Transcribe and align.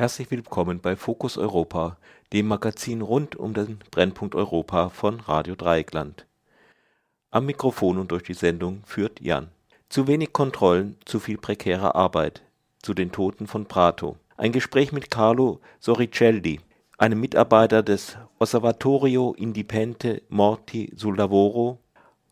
Herzlich 0.00 0.30
willkommen 0.30 0.80
bei 0.80 0.96
Fokus 0.96 1.36
Europa, 1.36 1.98
dem 2.32 2.48
Magazin 2.48 3.02
rund 3.02 3.36
um 3.36 3.52
den 3.52 3.80
Brennpunkt 3.90 4.34
Europa 4.34 4.88
von 4.88 5.20
Radio 5.20 5.54
Dreieckland. 5.54 6.24
Am 7.30 7.44
Mikrofon 7.44 7.98
und 7.98 8.10
durch 8.10 8.22
die 8.22 8.32
Sendung 8.32 8.82
führt 8.86 9.20
Jan. 9.20 9.48
Zu 9.90 10.06
wenig 10.06 10.32
Kontrollen, 10.32 10.96
zu 11.04 11.20
viel 11.20 11.36
prekäre 11.36 11.96
Arbeit. 11.96 12.40
Zu 12.80 12.94
den 12.94 13.12
Toten 13.12 13.46
von 13.46 13.66
Prato. 13.66 14.16
Ein 14.38 14.52
Gespräch 14.52 14.90
mit 14.90 15.10
Carlo 15.10 15.60
Soricelli, 15.80 16.60
einem 16.96 17.20
Mitarbeiter 17.20 17.82
des 17.82 18.16
Osservatorio 18.38 19.34
Indipendente 19.36 20.22
Morti 20.30 20.90
sul 20.96 21.18
Lavoro. 21.18 21.78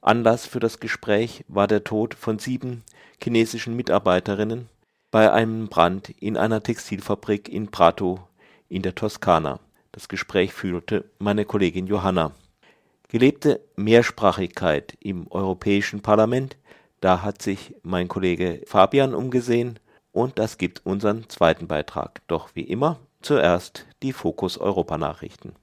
Anlass 0.00 0.46
für 0.46 0.60
das 0.60 0.80
Gespräch 0.80 1.44
war 1.48 1.66
der 1.66 1.84
Tod 1.84 2.14
von 2.14 2.38
sieben 2.38 2.82
chinesischen 3.22 3.76
Mitarbeiterinnen 3.76 4.70
bei 5.10 5.32
einem 5.32 5.68
Brand 5.68 6.10
in 6.10 6.36
einer 6.36 6.62
Textilfabrik 6.62 7.48
in 7.48 7.70
Prato 7.70 8.20
in 8.68 8.82
der 8.82 8.94
Toskana. 8.94 9.60
Das 9.92 10.08
Gespräch 10.08 10.52
führte 10.52 11.04
meine 11.18 11.44
Kollegin 11.44 11.86
Johanna. 11.86 12.32
Gelebte 13.08 13.60
Mehrsprachigkeit 13.76 14.96
im 15.00 15.26
Europäischen 15.30 16.02
Parlament, 16.02 16.56
da 17.00 17.22
hat 17.22 17.40
sich 17.40 17.74
mein 17.82 18.08
Kollege 18.08 18.60
Fabian 18.66 19.14
umgesehen 19.14 19.78
und 20.12 20.38
das 20.38 20.58
gibt 20.58 20.84
unseren 20.84 21.28
zweiten 21.28 21.68
Beitrag. 21.68 22.20
Doch 22.26 22.50
wie 22.54 22.64
immer 22.64 22.98
zuerst 23.22 23.86
die 24.02 24.12
Fokus 24.12 24.58
Europa 24.58 24.98
Nachrichten. 24.98 25.54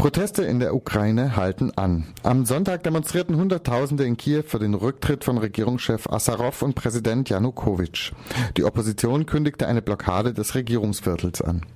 Proteste 0.00 0.44
in 0.44 0.60
der 0.60 0.74
Ukraine 0.74 1.36
halten 1.36 1.72
an. 1.76 2.06
Am 2.22 2.46
Sonntag 2.46 2.82
demonstrierten 2.84 3.36
Hunderttausende 3.36 4.04
in 4.04 4.16
Kiew 4.16 4.44
für 4.46 4.58
den 4.58 4.72
Rücktritt 4.72 5.24
von 5.24 5.36
Regierungschef 5.36 6.06
Assarov 6.06 6.62
und 6.62 6.74
Präsident 6.74 7.28
Janukowitsch. 7.28 8.12
Die 8.56 8.64
Opposition 8.64 9.26
kündigte 9.26 9.66
eine 9.66 9.82
Blockade 9.82 10.32
des 10.32 10.54
Regierungsviertels 10.54 11.42
an. 11.42 11.66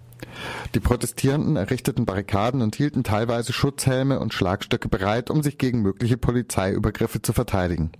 Die 0.74 0.80
Protestierenden 0.80 1.56
errichteten 1.56 2.04
Barrikaden 2.04 2.62
und 2.62 2.76
hielten 2.76 3.04
teilweise 3.04 3.52
Schutzhelme 3.52 4.20
und 4.20 4.34
Schlagstöcke 4.34 4.88
bereit, 4.88 5.30
um 5.30 5.42
sich 5.42 5.58
gegen 5.58 5.82
mögliche 5.82 6.16
Polizeiübergriffe 6.16 7.22
zu 7.22 7.32
verteidigen. 7.32 7.92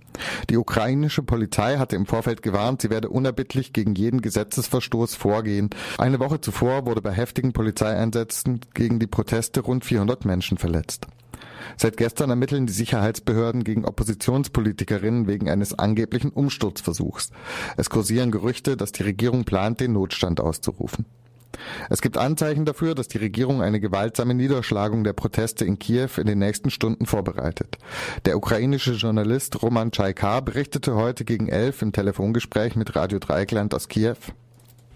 Die 0.49 0.57
ukrainische 0.57 1.23
Polizei 1.23 1.77
hatte 1.77 1.95
im 1.95 2.05
Vorfeld 2.05 2.41
gewarnt, 2.41 2.81
sie 2.81 2.89
werde 2.89 3.09
unerbittlich 3.09 3.73
gegen 3.73 3.95
jeden 3.95 4.21
Gesetzesverstoß 4.21 5.15
vorgehen. 5.15 5.69
Eine 5.97 6.19
Woche 6.19 6.41
zuvor 6.41 6.85
wurde 6.85 7.01
bei 7.01 7.11
heftigen 7.11 7.53
Polizeieinsätzen 7.53 8.61
gegen 8.73 8.99
die 8.99 9.07
Proteste 9.07 9.61
rund 9.61 9.85
400 9.85 10.25
Menschen 10.25 10.57
verletzt. 10.57 11.07
Seit 11.77 11.97
gestern 11.97 12.29
ermitteln 12.29 12.67
die 12.67 12.73
Sicherheitsbehörden 12.73 13.63
gegen 13.63 13.85
Oppositionspolitikerinnen 13.85 15.27
wegen 15.27 15.49
eines 15.49 15.77
angeblichen 15.77 16.29
Umsturzversuchs. 16.31 17.31
Es 17.77 17.89
kursieren 17.89 18.31
Gerüchte, 18.31 18.77
dass 18.77 18.91
die 18.91 19.03
Regierung 19.03 19.43
plant, 19.43 19.79
den 19.79 19.93
Notstand 19.93 20.39
auszurufen. 20.39 21.05
Es 21.89 22.01
gibt 22.01 22.17
Anzeichen 22.17 22.65
dafür, 22.65 22.95
dass 22.95 23.07
die 23.07 23.17
Regierung 23.17 23.61
eine 23.61 23.79
gewaltsame 23.79 24.33
Niederschlagung 24.33 25.03
der 25.03 25.13
Proteste 25.13 25.65
in 25.65 25.79
Kiew 25.79 26.09
in 26.17 26.27
den 26.27 26.39
nächsten 26.39 26.69
Stunden 26.69 27.05
vorbereitet. 27.05 27.77
Der 28.25 28.37
ukrainische 28.37 28.93
Journalist 28.93 29.61
Roman 29.61 29.91
Chaikar 29.91 30.41
berichtete 30.41 30.95
heute 30.95 31.25
gegen 31.25 31.47
elf 31.47 31.81
im 31.81 31.91
Telefongespräch 31.91 32.75
mit 32.75 32.95
Radio 32.95 33.19
Dreieckland 33.19 33.73
aus 33.73 33.87
Kiew. 33.87 34.15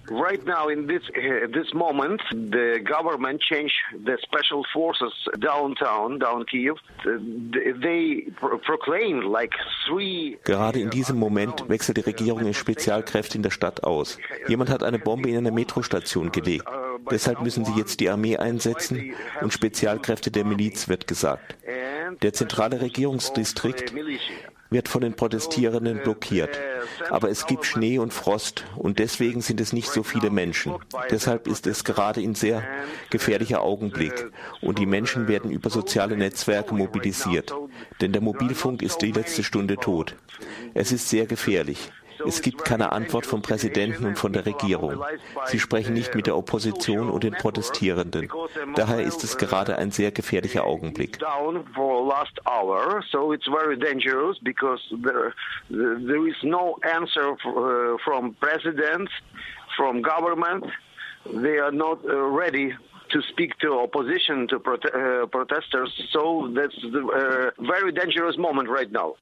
Right 0.09 0.43
now, 0.45 0.69
in 0.69 0.87
this 0.87 1.03
uh, 1.09 1.47
this 1.53 1.73
moment, 1.73 2.21
the 2.31 2.79
government 2.83 3.41
changed 3.41 3.75
the 4.05 4.17
special 4.21 4.65
forces 4.73 5.13
downtown, 5.39 6.19
down 6.19 6.45
Kiev. 6.45 6.77
They 7.03 8.27
proclaimed 8.39 9.23
like 9.23 9.53
three. 9.85 10.37
Gerade 10.43 10.79
in 10.79 10.89
diesem 10.89 11.17
Moment 11.17 11.69
wechselt 11.69 11.97
die 11.97 12.01
Regierung 12.01 12.45
in 12.45 12.53
Spezialkräfte 12.53 13.37
in 13.37 13.43
der 13.43 13.51
Stadt 13.51 13.83
aus. 13.83 14.17
Jemand 14.47 14.69
hat 14.69 14.83
eine 14.83 14.99
Bombe 14.99 15.29
in 15.29 15.37
einer 15.37 15.51
Metrostation 15.51 16.31
gelegt. 16.31 16.65
Deshalb 17.11 17.41
müssen 17.41 17.65
sie 17.65 17.73
jetzt 17.73 17.99
die 17.99 18.09
Armee 18.09 18.37
einsetzen 18.37 19.13
und 19.41 19.53
Spezialkräfte 19.53 20.31
der 20.31 20.45
Miliz, 20.45 20.89
wird 20.89 21.07
gesagt. 21.07 21.55
Der 22.21 22.33
zentrale 22.33 22.81
Regierungsdistrikt 22.81 23.93
wird 24.69 24.87
von 24.87 25.01
den 25.01 25.15
Protestierenden 25.15 26.01
blockiert. 26.03 26.59
Aber 27.09 27.29
es 27.29 27.45
gibt 27.47 27.65
Schnee 27.65 27.97
und 27.97 28.13
Frost 28.13 28.65
und 28.75 28.99
deswegen 28.99 29.41
sind 29.41 29.59
es 29.61 29.73
nicht 29.73 29.89
so 29.89 30.03
viele 30.03 30.29
Menschen. 30.29 30.75
Deshalb 31.09 31.47
ist 31.47 31.67
es 31.67 31.83
gerade 31.83 32.21
ein 32.21 32.35
sehr 32.35 32.63
gefährlicher 33.09 33.61
Augenblick 33.61 34.31
und 34.61 34.79
die 34.79 34.85
Menschen 34.85 35.27
werden 35.27 35.51
über 35.51 35.69
soziale 35.69 36.17
Netzwerke 36.17 36.73
mobilisiert. 36.73 37.53
Denn 38.01 38.11
der 38.11 38.21
Mobilfunk 38.21 38.81
ist 38.81 39.01
die 39.01 39.11
letzte 39.11 39.43
Stunde 39.43 39.77
tot. 39.77 40.15
Es 40.73 40.91
ist 40.91 41.09
sehr 41.09 41.25
gefährlich. 41.25 41.91
Es 42.25 42.41
gibt 42.41 42.65
keine 42.65 42.91
Antwort 42.91 43.25
vom 43.25 43.41
Präsidenten 43.41 44.05
und 44.05 44.17
von 44.17 44.33
der 44.33 44.45
Regierung. 44.45 45.03
Sie 45.45 45.59
sprechen 45.59 45.93
nicht 45.93 46.15
mit 46.15 46.27
der 46.27 46.37
Opposition 46.37 47.09
und 47.09 47.23
den 47.23 47.33
Protestierenden. 47.33 48.29
Daher 48.75 49.01
ist 49.01 49.23
es 49.23 49.37
gerade 49.37 49.77
ein 49.77 49.91
sehr 49.91 50.11
gefährlicher 50.11 50.65
Augenblick. 50.65 51.17
from 59.79 60.01
government. 60.01 60.65
They 61.41 61.57
are 61.57 61.71
not 61.71 62.03
uh, 62.03 62.17
ready 62.43 62.73
to 63.11 63.21
speak 63.31 63.57
to 63.59 63.79
opposition, 63.79 64.47
to 64.49 64.59
prote 64.59 64.85
uh, 64.93 65.25
protesters. 65.27 65.89
So 66.11 66.51
that's 66.53 66.75
a 66.83 67.07
uh, 67.07 67.51
very 67.59 67.91
dangerous 67.91 68.37
moment 68.37 68.67
right 68.69 68.91
now. 68.91 69.15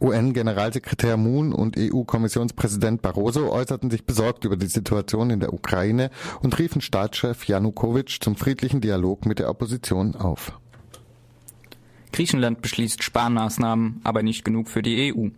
UN-Generalsekretär 0.00 1.16
Moon 1.16 1.52
und 1.52 1.76
EU-Kommissionspräsident 1.76 3.02
Barroso 3.02 3.50
äußerten 3.50 3.90
sich 3.90 4.04
besorgt 4.04 4.44
über 4.44 4.56
die 4.56 4.66
Situation 4.66 5.30
in 5.30 5.40
der 5.40 5.52
Ukraine 5.52 6.10
und 6.40 6.58
riefen 6.58 6.80
Staatschef 6.80 7.46
Janukowitsch 7.46 8.20
zum 8.20 8.36
friedlichen 8.36 8.80
Dialog 8.80 9.26
mit 9.26 9.38
der 9.38 9.50
Opposition 9.50 10.14
auf. 10.14 10.52
Griechenland 12.12 12.62
beschließt 12.62 13.02
Sparmaßnahmen, 13.02 14.00
aber 14.04 14.22
nicht 14.22 14.44
genug 14.44 14.68
für 14.68 14.82
die 14.82 15.12
EU. 15.12 15.28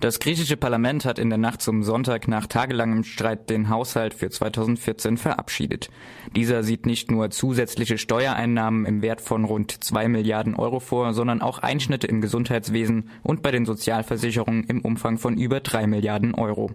Das 0.00 0.20
griechische 0.20 0.56
Parlament 0.56 1.04
hat 1.04 1.18
in 1.18 1.30
der 1.30 1.38
Nacht 1.38 1.62
zum 1.62 1.82
Sonntag 1.82 2.28
nach 2.28 2.46
tagelangem 2.46 3.04
Streit 3.04 3.50
den 3.50 3.68
Haushalt 3.68 4.14
für 4.14 4.30
2014 4.30 5.16
verabschiedet. 5.16 5.90
Dieser 6.34 6.62
sieht 6.62 6.86
nicht 6.86 7.10
nur 7.10 7.30
zusätzliche 7.30 7.98
Steuereinnahmen 7.98 8.84
im 8.84 9.02
Wert 9.02 9.20
von 9.20 9.44
rund 9.44 9.84
zwei 9.84 10.08
Milliarden 10.08 10.54
Euro 10.54 10.80
vor, 10.80 11.14
sondern 11.14 11.40
auch 11.40 11.58
Einschnitte 11.58 12.06
im 12.06 12.20
Gesundheitswesen 12.20 13.10
und 13.22 13.42
bei 13.42 13.50
den 13.50 13.64
Sozialversicherungen 13.64 14.64
im 14.64 14.82
Umfang 14.82 15.18
von 15.18 15.36
über 15.36 15.60
drei 15.60 15.86
Milliarden 15.86 16.34
Euro. 16.34 16.70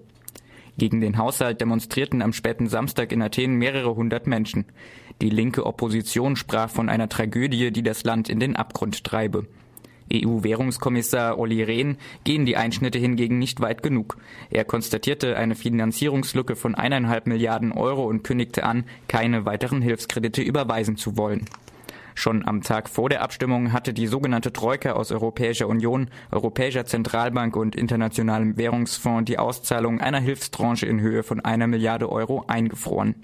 Gegen 0.78 1.02
den 1.02 1.18
Haushalt 1.18 1.62
demonstrierten 1.62 2.22
am 2.22 2.34
späten 2.34 2.68
Samstag 2.68 3.12
in 3.12 3.22
Athen 3.22 3.56
mehrere 3.56 3.96
hundert 3.96 4.26
Menschen. 4.26 4.66
Die 5.22 5.30
linke 5.30 5.66
Opposition 5.66 6.36
sprach 6.36 6.70
von 6.70 6.90
einer 6.90 7.10
Tragödie, 7.10 7.72
die 7.72 7.84
das 7.84 8.04
Land 8.04 8.30
in 8.30 8.40
den 8.40 8.56
Abgrund 8.56 9.04
treibe. 9.04 9.46
EU-Währungskommissar 10.12 11.38
Olli 11.38 11.64
Rehn 11.64 11.98
gehen 12.24 12.46
die 12.46 12.58
Einschnitte 12.58 13.00
hingegen 13.00 13.40
nicht 13.40 13.62
weit 13.62 13.84
genug. 13.84 14.18
Er 14.50 14.66
konstatierte 14.66 15.38
eine 15.38 15.56
Finanzierungslücke 15.56 16.56
von 16.56 16.76
eineinhalb 16.76 17.28
Milliarden 17.28 17.72
Euro 17.72 18.06
und 18.06 18.24
kündigte 18.24 18.64
an, 18.64 18.86
keine 19.08 19.46
weiteren 19.46 19.82
Hilfskredite 19.82 20.42
überweisen 20.42 20.98
zu 20.98 21.18
wollen. 21.18 21.46
Schon 22.14 22.46
am 22.46 22.62
Tag 22.62 22.90
vor 22.90 23.10
der 23.10 23.22
Abstimmung 23.22 23.72
hatte 23.72 23.94
die 23.94 24.08
sogenannte 24.08 24.52
Troika 24.52 24.92
aus 24.92 25.12
Europäischer 25.12 25.68
Union, 25.68 26.10
Europäischer 26.32 26.86
Zentralbank 26.86 27.56
und 27.56 27.76
Internationalem 27.76 28.58
Währungsfonds 28.58 29.26
die 29.26 29.40
Auszahlung 29.40 30.02
einer 30.02 30.20
Hilfstranche 30.20 30.86
in 30.86 31.00
Höhe 31.00 31.24
von 31.24 31.40
einer 31.40 31.68
Milliarde 31.68 32.12
Euro 32.12 32.44
eingefroren. 32.48 33.16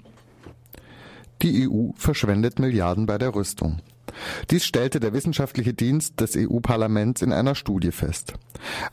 Die 1.42 1.68
EU 1.68 1.90
verschwendet 1.94 2.58
Milliarden 2.58 3.06
bei 3.06 3.18
der 3.18 3.34
Rüstung. 3.34 3.80
Dies 4.50 4.64
stellte 4.64 5.00
der 5.00 5.12
wissenschaftliche 5.12 5.74
Dienst 5.74 6.20
des 6.20 6.36
EU-Parlaments 6.36 7.22
in 7.22 7.32
einer 7.32 7.54
Studie 7.54 7.92
fest. 7.92 8.34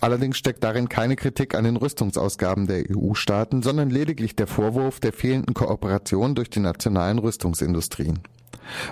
Allerdings 0.01 0.37
steckt 0.37 0.63
darin 0.63 0.89
keine 0.89 1.15
Kritik 1.15 1.55
an 1.55 1.63
den 1.63 1.77
Rüstungsausgaben 1.77 2.67
der 2.67 2.83
EU-Staaten, 2.89 3.63
sondern 3.63 3.89
lediglich 3.89 4.35
der 4.35 4.47
Vorwurf 4.47 4.99
der 4.99 5.13
fehlenden 5.13 5.53
Kooperation 5.53 6.35
durch 6.35 6.49
die 6.49 6.59
nationalen 6.59 7.19
Rüstungsindustrien. 7.19 8.19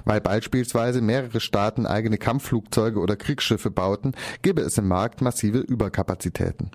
Weil 0.05 0.21
beispielsweise 0.21 1.01
mehrere 1.01 1.39
Staaten 1.39 1.85
eigene 1.85 2.17
Kampfflugzeuge 2.17 2.99
oder 2.99 3.15
Kriegsschiffe 3.15 3.71
bauten, 3.71 4.13
gäbe 4.41 4.61
es 4.61 4.77
im 4.77 4.87
Markt 4.87 5.21
massive 5.21 5.59
Überkapazitäten. 5.59 6.71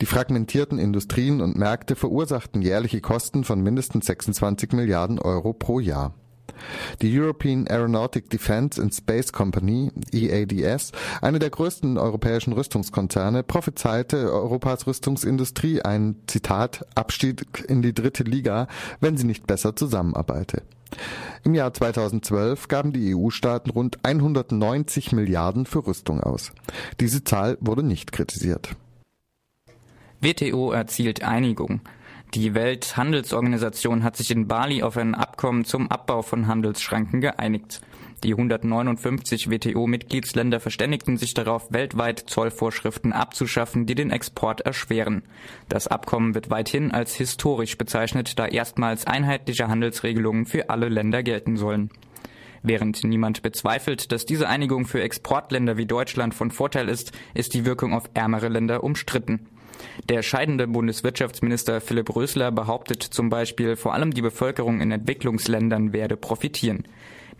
Die 0.00 0.06
fragmentierten 0.06 0.78
Industrien 0.78 1.40
und 1.40 1.56
Märkte 1.56 1.96
verursachten 1.96 2.60
jährliche 2.60 3.00
Kosten 3.00 3.44
von 3.44 3.62
mindestens 3.62 4.06
26 4.06 4.72
Milliarden 4.72 5.18
Euro 5.18 5.52
pro 5.52 5.80
Jahr. 5.80 6.14
Die 7.02 7.18
European 7.18 7.66
Aeronautic 7.66 8.30
Defence 8.30 8.78
and 8.78 8.94
Space 8.94 9.32
Company, 9.32 9.90
EADS, 10.12 10.92
eine 11.20 11.38
der 11.38 11.50
größten 11.50 11.98
europäischen 11.98 12.52
Rüstungskonzerne, 12.52 13.42
prophezeite 13.42 14.32
Europas 14.32 14.86
Rüstungsindustrie 14.86 15.82
ein 15.82 16.16
Zitat 16.26 16.86
Abstieg 16.94 17.64
in 17.68 17.82
die 17.82 17.94
dritte 17.94 18.22
Liga, 18.22 18.68
wenn 19.00 19.16
sie 19.16 19.26
nicht 19.26 19.46
besser 19.46 19.76
zusammenarbeite. 19.76 20.62
Im 21.42 21.54
Jahr 21.54 21.74
2012 21.74 22.68
gaben 22.68 22.92
die 22.92 23.14
EU-Staaten 23.14 23.70
rund 23.70 23.98
190 24.04 25.12
Milliarden 25.12 25.66
für 25.66 25.86
Rüstung 25.86 26.20
aus. 26.20 26.52
Diese 27.00 27.24
Zahl 27.24 27.58
wurde 27.60 27.82
nicht 27.82 28.12
kritisiert. 28.12 28.76
WTO 30.20 30.72
erzielt 30.72 31.22
Einigung. 31.22 31.80
Die 32.34 32.52
Welthandelsorganisation 32.52 34.02
hat 34.02 34.16
sich 34.16 34.32
in 34.32 34.48
Bali 34.48 34.82
auf 34.82 34.96
ein 34.96 35.14
Abkommen 35.14 35.64
zum 35.64 35.88
Abbau 35.88 36.22
von 36.22 36.48
Handelsschranken 36.48 37.20
geeinigt. 37.20 37.80
Die 38.24 38.32
159 38.32 39.50
WTO-Mitgliedsländer 39.50 40.58
verständigten 40.58 41.16
sich 41.16 41.34
darauf, 41.34 41.72
weltweit 41.72 42.18
Zollvorschriften 42.18 43.12
abzuschaffen, 43.12 43.86
die 43.86 43.94
den 43.94 44.10
Export 44.10 44.62
erschweren. 44.62 45.22
Das 45.68 45.86
Abkommen 45.86 46.34
wird 46.34 46.50
weithin 46.50 46.90
als 46.90 47.14
historisch 47.14 47.78
bezeichnet, 47.78 48.36
da 48.36 48.46
erstmals 48.46 49.06
einheitliche 49.06 49.68
Handelsregelungen 49.68 50.44
für 50.44 50.70
alle 50.70 50.88
Länder 50.88 51.22
gelten 51.22 51.56
sollen. 51.56 51.90
Während 52.64 53.04
niemand 53.04 53.42
bezweifelt, 53.42 54.10
dass 54.10 54.26
diese 54.26 54.48
Einigung 54.48 54.86
für 54.86 55.02
Exportländer 55.02 55.76
wie 55.76 55.86
Deutschland 55.86 56.34
von 56.34 56.50
Vorteil 56.50 56.88
ist, 56.88 57.12
ist 57.34 57.54
die 57.54 57.64
Wirkung 57.64 57.92
auf 57.92 58.10
ärmere 58.14 58.48
Länder 58.48 58.82
umstritten. 58.82 59.46
Der 60.08 60.22
scheidende 60.22 60.66
Bundeswirtschaftsminister 60.66 61.80
Philipp 61.80 62.14
Rösler 62.14 62.52
behauptet 62.52 63.02
zum 63.02 63.30
Beispiel, 63.30 63.76
vor 63.76 63.94
allem 63.94 64.12
die 64.12 64.22
Bevölkerung 64.22 64.80
in 64.80 64.90
Entwicklungsländern 64.90 65.92
werde 65.92 66.16
profitieren. 66.16 66.84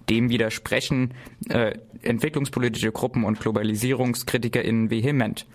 Dem 0.09 0.29
widersprechen 0.29 1.15
äh, 1.49 1.79
entwicklungspolitische 2.03 2.93
Gruppen 2.93 3.25
und 3.25 3.41
GlobalisierungskritikerInnen 3.41 4.91
vehement. 4.91 5.47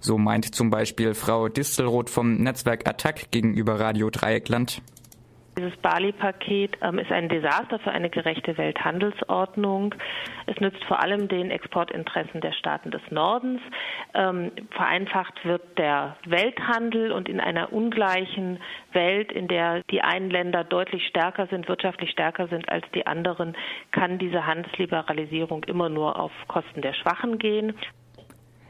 So 0.00 0.18
meint 0.18 0.54
zum 0.54 0.70
Beispiel 0.70 1.14
Frau 1.14 1.48
Distelroth 1.48 2.10
vom 2.10 2.36
Netzwerk 2.36 2.88
Attac 2.88 3.30
gegenüber 3.30 3.78
Radio 3.78 4.10
Dreieckland. 4.10 4.82
Dieses 5.58 5.76
Bali-Paket 5.78 6.78
ähm, 6.80 6.98
ist 6.98 7.12
ein 7.12 7.28
Desaster 7.28 7.78
für 7.78 7.90
eine 7.90 8.08
gerechte 8.08 8.56
Welthandelsordnung. 8.56 9.94
Es 10.46 10.58
nützt 10.60 10.82
vor 10.84 11.02
allem 11.02 11.28
den 11.28 11.50
Exportinteressen 11.50 12.40
der 12.40 12.52
Staaten 12.52 12.90
des 12.90 13.02
Nordens. 13.10 13.60
Ähm, 14.14 14.50
vereinfacht 14.70 15.44
wird 15.44 15.78
der 15.78 16.16
Welthandel 16.26 17.12
und 17.12 17.28
in 17.28 17.38
einer 17.38 17.70
ungleichen 17.70 18.60
Welt, 18.92 19.30
in 19.30 19.46
der 19.46 19.82
die 19.90 20.00
einen 20.00 20.30
Länder 20.30 20.64
deutlich 20.64 21.06
stärker 21.06 21.46
sind, 21.48 21.68
wirtschaftlich 21.68 22.10
stärker 22.10 22.48
sind 22.48 22.70
als 22.70 22.86
die 22.94 23.06
anderen, 23.06 23.54
kann 23.90 24.18
diese 24.18 24.46
Handelsliberalisierung 24.46 25.64
immer 25.64 25.90
nur 25.90 26.18
auf 26.18 26.32
Kosten 26.48 26.80
der 26.80 26.94
Schwachen 26.94 27.38
gehen. 27.38 27.74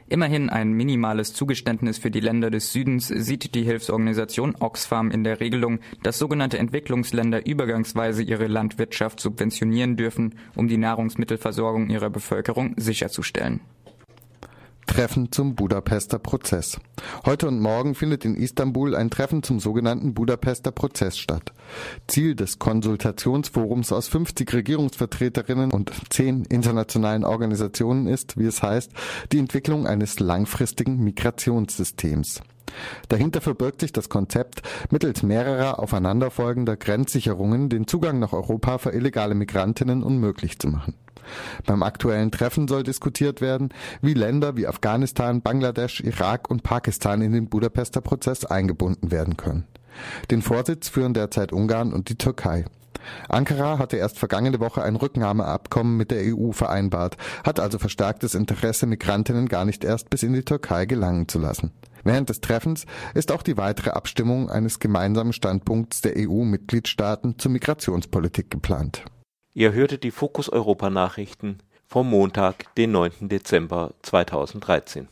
Immerhin 0.07 0.49
ein 0.49 0.73
minimales 0.73 1.33
Zugeständnis 1.33 1.97
für 1.97 2.11
die 2.11 2.19
Länder 2.19 2.51
des 2.51 2.73
Südens 2.73 3.07
sieht 3.07 3.55
die 3.55 3.63
Hilfsorganisation 3.63 4.55
Oxfam 4.59 5.11
in 5.11 5.23
der 5.23 5.39
Regelung, 5.39 5.79
dass 6.03 6.19
sogenannte 6.19 6.57
Entwicklungsländer 6.57 7.45
übergangsweise 7.45 8.23
ihre 8.23 8.47
Landwirtschaft 8.47 9.19
subventionieren 9.19 9.95
dürfen, 9.95 10.35
um 10.55 10.67
die 10.67 10.77
Nahrungsmittelversorgung 10.77 11.89
ihrer 11.89 12.09
Bevölkerung 12.09 12.73
sicherzustellen. 12.77 13.61
Treffen 14.87 15.31
zum 15.31 15.55
Budapester 15.55 16.19
Prozess. 16.19 16.79
Heute 17.25 17.47
und 17.47 17.59
morgen 17.59 17.95
findet 17.95 18.25
in 18.25 18.35
Istanbul 18.35 18.95
ein 18.95 19.09
Treffen 19.09 19.43
zum 19.43 19.59
sogenannten 19.59 20.13
Budapester 20.13 20.71
Prozess 20.71 21.17
statt. 21.17 21.53
Ziel 22.07 22.35
des 22.35 22.59
Konsultationsforums 22.59 23.91
aus 23.91 24.07
50 24.07 24.53
Regierungsvertreterinnen 24.53 25.71
und 25.71 25.91
10 26.09 26.45
internationalen 26.45 27.23
Organisationen 27.23 28.07
ist, 28.07 28.37
wie 28.37 28.45
es 28.45 28.61
heißt, 28.61 28.91
die 29.31 29.39
Entwicklung 29.39 29.87
eines 29.87 30.19
langfristigen 30.19 31.03
Migrationssystems. 31.03 32.41
Dahinter 33.09 33.41
verbirgt 33.41 33.81
sich 33.81 33.93
das 33.93 34.09
Konzept, 34.09 34.61
mittels 34.89 35.23
mehrerer 35.23 35.79
aufeinanderfolgender 35.79 36.77
Grenzsicherungen 36.77 37.69
den 37.69 37.87
Zugang 37.87 38.19
nach 38.19 38.33
Europa 38.33 38.77
für 38.77 38.91
illegale 38.91 39.35
Migrantinnen 39.35 40.03
unmöglich 40.03 40.59
zu 40.59 40.67
machen. 40.67 40.95
Beim 41.65 41.83
aktuellen 41.83 42.31
Treffen 42.31 42.67
soll 42.67 42.83
diskutiert 42.83 43.41
werden, 43.41 43.69
wie 44.01 44.13
Länder 44.13 44.57
wie 44.57 44.67
Afghanistan, 44.67 45.41
Bangladesch, 45.41 46.01
Irak 46.01 46.49
und 46.49 46.63
Pakistan 46.63 47.21
in 47.21 47.31
den 47.31 47.47
Budapester 47.47 48.01
Prozess 48.01 48.45
eingebunden 48.45 49.11
werden 49.11 49.37
können. 49.37 49.65
Den 50.31 50.41
Vorsitz 50.41 50.89
führen 50.89 51.13
derzeit 51.13 51.53
Ungarn 51.53 51.93
und 51.93 52.09
die 52.09 52.17
Türkei. 52.17 52.65
Ankara 53.27 53.79
hatte 53.79 53.97
erst 53.97 54.17
vergangene 54.17 54.59
Woche 54.59 54.81
ein 54.81 54.95
Rücknahmeabkommen 54.95 55.97
mit 55.97 56.11
der 56.11 56.21
EU 56.35 56.51
vereinbart, 56.51 57.17
hat 57.43 57.59
also 57.59 57.77
verstärktes 57.77 58.33
Interesse, 58.33 58.85
Migrantinnen 58.85 59.47
gar 59.49 59.65
nicht 59.65 59.83
erst 59.83 60.09
bis 60.09 60.23
in 60.23 60.33
die 60.33 60.43
Türkei 60.43 60.85
gelangen 60.85 61.27
zu 61.27 61.39
lassen. 61.39 61.71
Während 62.03 62.29
des 62.29 62.41
Treffens 62.41 62.85
ist 63.13 63.31
auch 63.31 63.43
die 63.43 63.57
weitere 63.57 63.91
Abstimmung 63.91 64.49
eines 64.49 64.79
gemeinsamen 64.79 65.33
Standpunkts 65.33 66.01
der 66.01 66.13
EU-Mitgliedstaaten 66.17 67.39
zur 67.39 67.51
Migrationspolitik 67.51 68.49
geplant. 68.49 69.05
Ihr 69.53 69.71
hörtet 69.71 70.03
die 70.03 70.11
Fokus 70.11 70.49
Europa 70.49 70.89
Nachrichten 70.89 71.59
vom 71.85 72.09
Montag, 72.09 72.73
den 72.75 72.91
9. 72.91 73.29
Dezember 73.29 73.93
2013. 74.01 75.07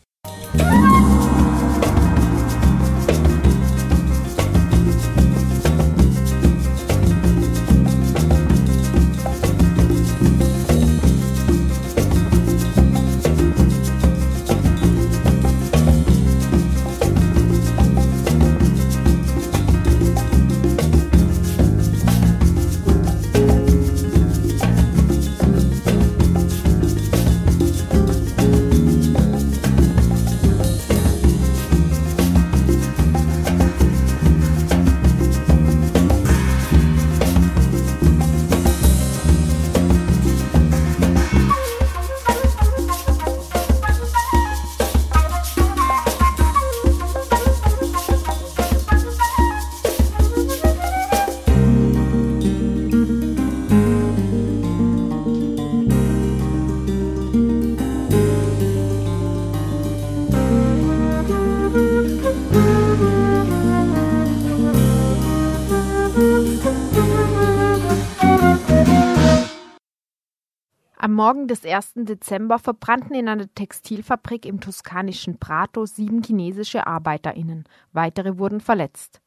Am 71.11 71.17
Morgen 71.17 71.49
des 71.49 71.65
1. 71.65 71.91
Dezember 71.95 72.57
verbrannten 72.57 73.13
in 73.15 73.27
einer 73.27 73.53
Textilfabrik 73.53 74.45
im 74.45 74.61
toskanischen 74.61 75.39
Prato 75.39 75.85
sieben 75.85 76.23
chinesische 76.23 76.87
ArbeiterInnen. 76.87 77.65
Weitere 77.91 78.37
wurden 78.37 78.61
verletzt. 78.61 79.19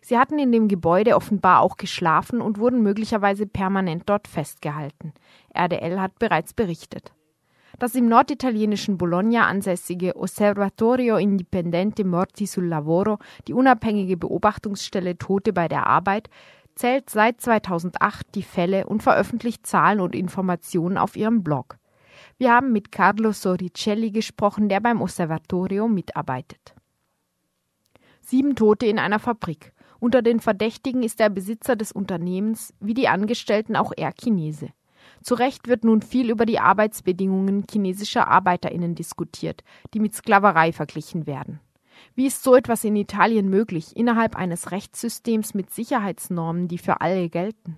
Sie 0.00 0.16
hatten 0.16 0.38
in 0.38 0.50
dem 0.50 0.66
Gebäude 0.66 1.14
offenbar 1.14 1.60
auch 1.60 1.76
geschlafen 1.76 2.40
und 2.40 2.58
wurden 2.58 2.82
möglicherweise 2.82 3.46
permanent 3.46 4.04
dort 4.06 4.28
festgehalten. 4.28 5.12
RDL 5.54 6.00
hat 6.00 6.18
bereits 6.18 6.54
berichtet. 6.54 7.12
Das 7.78 7.94
im 7.94 8.08
norditalienischen 8.08 8.96
Bologna 8.96 9.46
ansässige 9.46 10.16
Osservatorio 10.16 11.18
Indipendente 11.18 12.04
Morti 12.04 12.46
sul 12.46 12.64
Lavoro, 12.64 13.18
die 13.46 13.52
unabhängige 13.52 14.16
Beobachtungsstelle 14.16 15.18
Tote 15.18 15.52
bei 15.52 15.68
der 15.68 15.86
Arbeit, 15.86 16.30
zählt 16.76 17.10
seit 17.10 17.40
2008 17.40 18.34
die 18.34 18.42
Fälle 18.42 18.86
und 18.86 19.02
veröffentlicht 19.02 19.66
Zahlen 19.66 20.00
und 20.00 20.14
Informationen 20.14 20.98
auf 20.98 21.16
ihrem 21.16 21.42
Blog. 21.42 21.78
Wir 22.38 22.52
haben 22.52 22.72
mit 22.72 22.92
Carlo 22.92 23.32
Soricelli 23.32 24.10
gesprochen, 24.10 24.68
der 24.68 24.80
beim 24.80 25.02
Osservatorio 25.02 25.88
mitarbeitet. 25.88 26.74
Sieben 28.20 28.54
Tote 28.54 28.86
in 28.86 28.98
einer 28.98 29.18
Fabrik. 29.18 29.72
Unter 29.98 30.20
den 30.20 30.40
Verdächtigen 30.40 31.02
ist 31.02 31.18
der 31.18 31.30
Besitzer 31.30 31.76
des 31.76 31.92
Unternehmens, 31.92 32.74
wie 32.80 32.94
die 32.94 33.08
Angestellten 33.08 33.76
auch 33.76 33.92
er 33.96 34.12
Chinese. 34.12 34.68
Zu 35.22 35.34
Recht 35.34 35.68
wird 35.68 35.84
nun 35.84 36.02
viel 36.02 36.30
über 36.30 36.44
die 36.44 36.58
Arbeitsbedingungen 36.58 37.64
chinesischer 37.70 38.28
Arbeiterinnen 38.28 38.94
diskutiert, 38.94 39.62
die 39.94 40.00
mit 40.00 40.14
Sklaverei 40.14 40.72
verglichen 40.72 41.26
werden. 41.26 41.60
Wie 42.14 42.26
ist 42.26 42.42
so 42.42 42.54
etwas 42.54 42.84
in 42.84 42.96
Italien 42.96 43.48
möglich, 43.48 43.96
innerhalb 43.96 44.36
eines 44.36 44.70
Rechtssystems 44.70 45.54
mit 45.54 45.70
Sicherheitsnormen, 45.70 46.68
die 46.68 46.78
für 46.78 47.00
alle 47.00 47.28
gelten? 47.28 47.76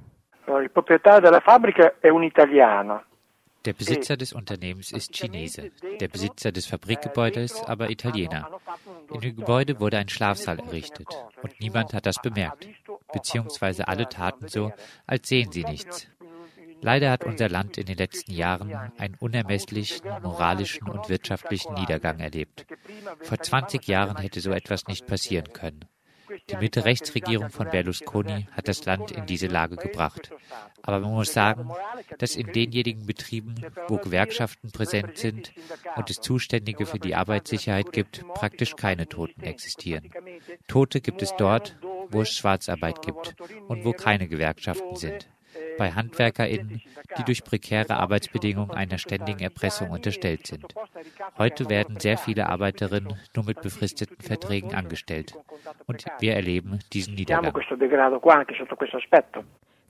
Der 3.64 3.72
Besitzer 3.72 4.16
des 4.16 4.32
Unternehmens 4.32 4.92
ist 4.92 5.14
Chinese, 5.14 5.70
der 6.00 6.08
Besitzer 6.08 6.52
des 6.52 6.66
Fabrikgebäudes 6.66 7.62
aber 7.64 7.90
Italiener. 7.90 8.48
In 9.12 9.20
dem 9.20 9.36
Gebäude 9.36 9.80
wurde 9.80 9.98
ein 9.98 10.08
Schlafsaal 10.08 10.58
errichtet 10.60 11.08
und 11.42 11.60
niemand 11.60 11.92
hat 11.92 12.06
das 12.06 12.22
bemerkt, 12.22 12.68
beziehungsweise 13.12 13.88
alle 13.88 14.08
taten 14.08 14.48
so, 14.48 14.72
als 15.06 15.28
sehen 15.28 15.52
sie 15.52 15.64
nichts. 15.64 16.08
Leider 16.80 17.10
hat 17.10 17.24
unser 17.24 17.48
Land 17.48 17.78
in 17.78 17.86
den 17.86 17.96
letzten 17.96 18.32
Jahren 18.32 18.72
einen 18.98 19.16
unermesslichen 19.16 20.08
moralischen 20.22 20.88
und 20.88 21.08
wirtschaftlichen 21.08 21.74
Niedergang 21.74 22.20
erlebt. 22.20 22.66
Vor 23.22 23.38
20 23.38 23.86
Jahren 23.86 24.16
hätte 24.18 24.40
so 24.40 24.52
etwas 24.52 24.86
nicht 24.86 25.06
passieren 25.06 25.52
können. 25.52 25.84
Die 26.50 26.56
Mitte-Rechts-Regierung 26.56 27.48
von 27.48 27.70
Berlusconi 27.70 28.48
hat 28.52 28.68
das 28.68 28.84
Land 28.84 29.10
in 29.10 29.24
diese 29.24 29.46
Lage 29.46 29.76
gebracht. 29.76 30.30
Aber 30.82 31.00
man 31.00 31.12
muss 31.12 31.32
sagen, 31.32 31.70
dass 32.18 32.36
in 32.36 32.52
denjenigen 32.52 33.06
Betrieben, 33.06 33.54
wo 33.88 33.96
Gewerkschaften 33.96 34.70
präsent 34.70 35.16
sind 35.16 35.52
und 35.96 36.10
es 36.10 36.20
Zuständige 36.20 36.84
für 36.84 36.98
die 36.98 37.14
Arbeitssicherheit 37.14 37.92
gibt, 37.92 38.26
praktisch 38.34 38.76
keine 38.76 39.08
Toten 39.08 39.42
existieren. 39.42 40.10
Tote 40.66 41.00
gibt 41.00 41.22
es 41.22 41.34
dort, 41.36 41.78
wo 42.10 42.20
es 42.20 42.34
Schwarzarbeit 42.34 43.00
gibt 43.00 43.34
und 43.68 43.84
wo 43.86 43.92
keine 43.92 44.28
Gewerkschaften 44.28 44.96
sind 44.96 45.28
bei 45.78 45.92
HandwerkerInnen, 45.92 46.82
die 47.16 47.24
durch 47.24 47.44
prekäre 47.44 47.96
Arbeitsbedingungen 47.96 48.72
einer 48.72 48.98
ständigen 48.98 49.40
Erpressung 49.40 49.90
unterstellt 49.90 50.46
sind. 50.46 50.74
Heute 51.38 51.70
werden 51.70 51.98
sehr 52.00 52.18
viele 52.18 52.48
Arbeiterinnen 52.48 53.14
nur 53.34 53.44
mit 53.44 53.62
befristeten 53.62 54.20
Verträgen 54.20 54.74
angestellt. 54.74 55.34
Und 55.86 56.04
wir 56.20 56.34
erleben 56.34 56.80
diesen 56.92 57.14
Niedergang. 57.14 57.54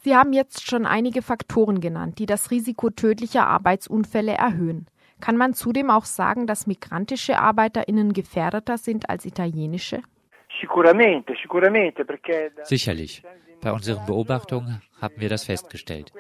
Sie 0.00 0.14
haben 0.14 0.33
jetzt 0.33 0.66
schon 0.66 0.87
einige 0.87 1.23
Faktoren 1.23 1.80
genannt, 1.80 2.18
die 2.21 2.26
das 2.26 2.52
Risiko 2.52 2.90
tödlicher 2.90 3.47
Arbeitsunfälle 3.49 4.33
erhöhen. 4.33 4.87
Kann 5.21 5.37
man 5.37 5.54
zudem 5.54 5.90
auch 5.90 6.04
sagen, 6.04 6.47
dass 6.47 6.68
migrantische 6.68 7.38
ArbeiterInnen 7.38 8.12
gefährdeter 8.12 8.78
sind 8.78 9.11
als 9.11 9.25
italienische? 9.25 10.02
Sicherlich. 12.65 13.23
Bei 13.61 13.73
unseren 13.73 14.07
Beobachtungen 14.07 14.83
haben 15.00 15.21
wir 15.21 15.29
das 15.29 15.45
festgestellt. 15.45 16.12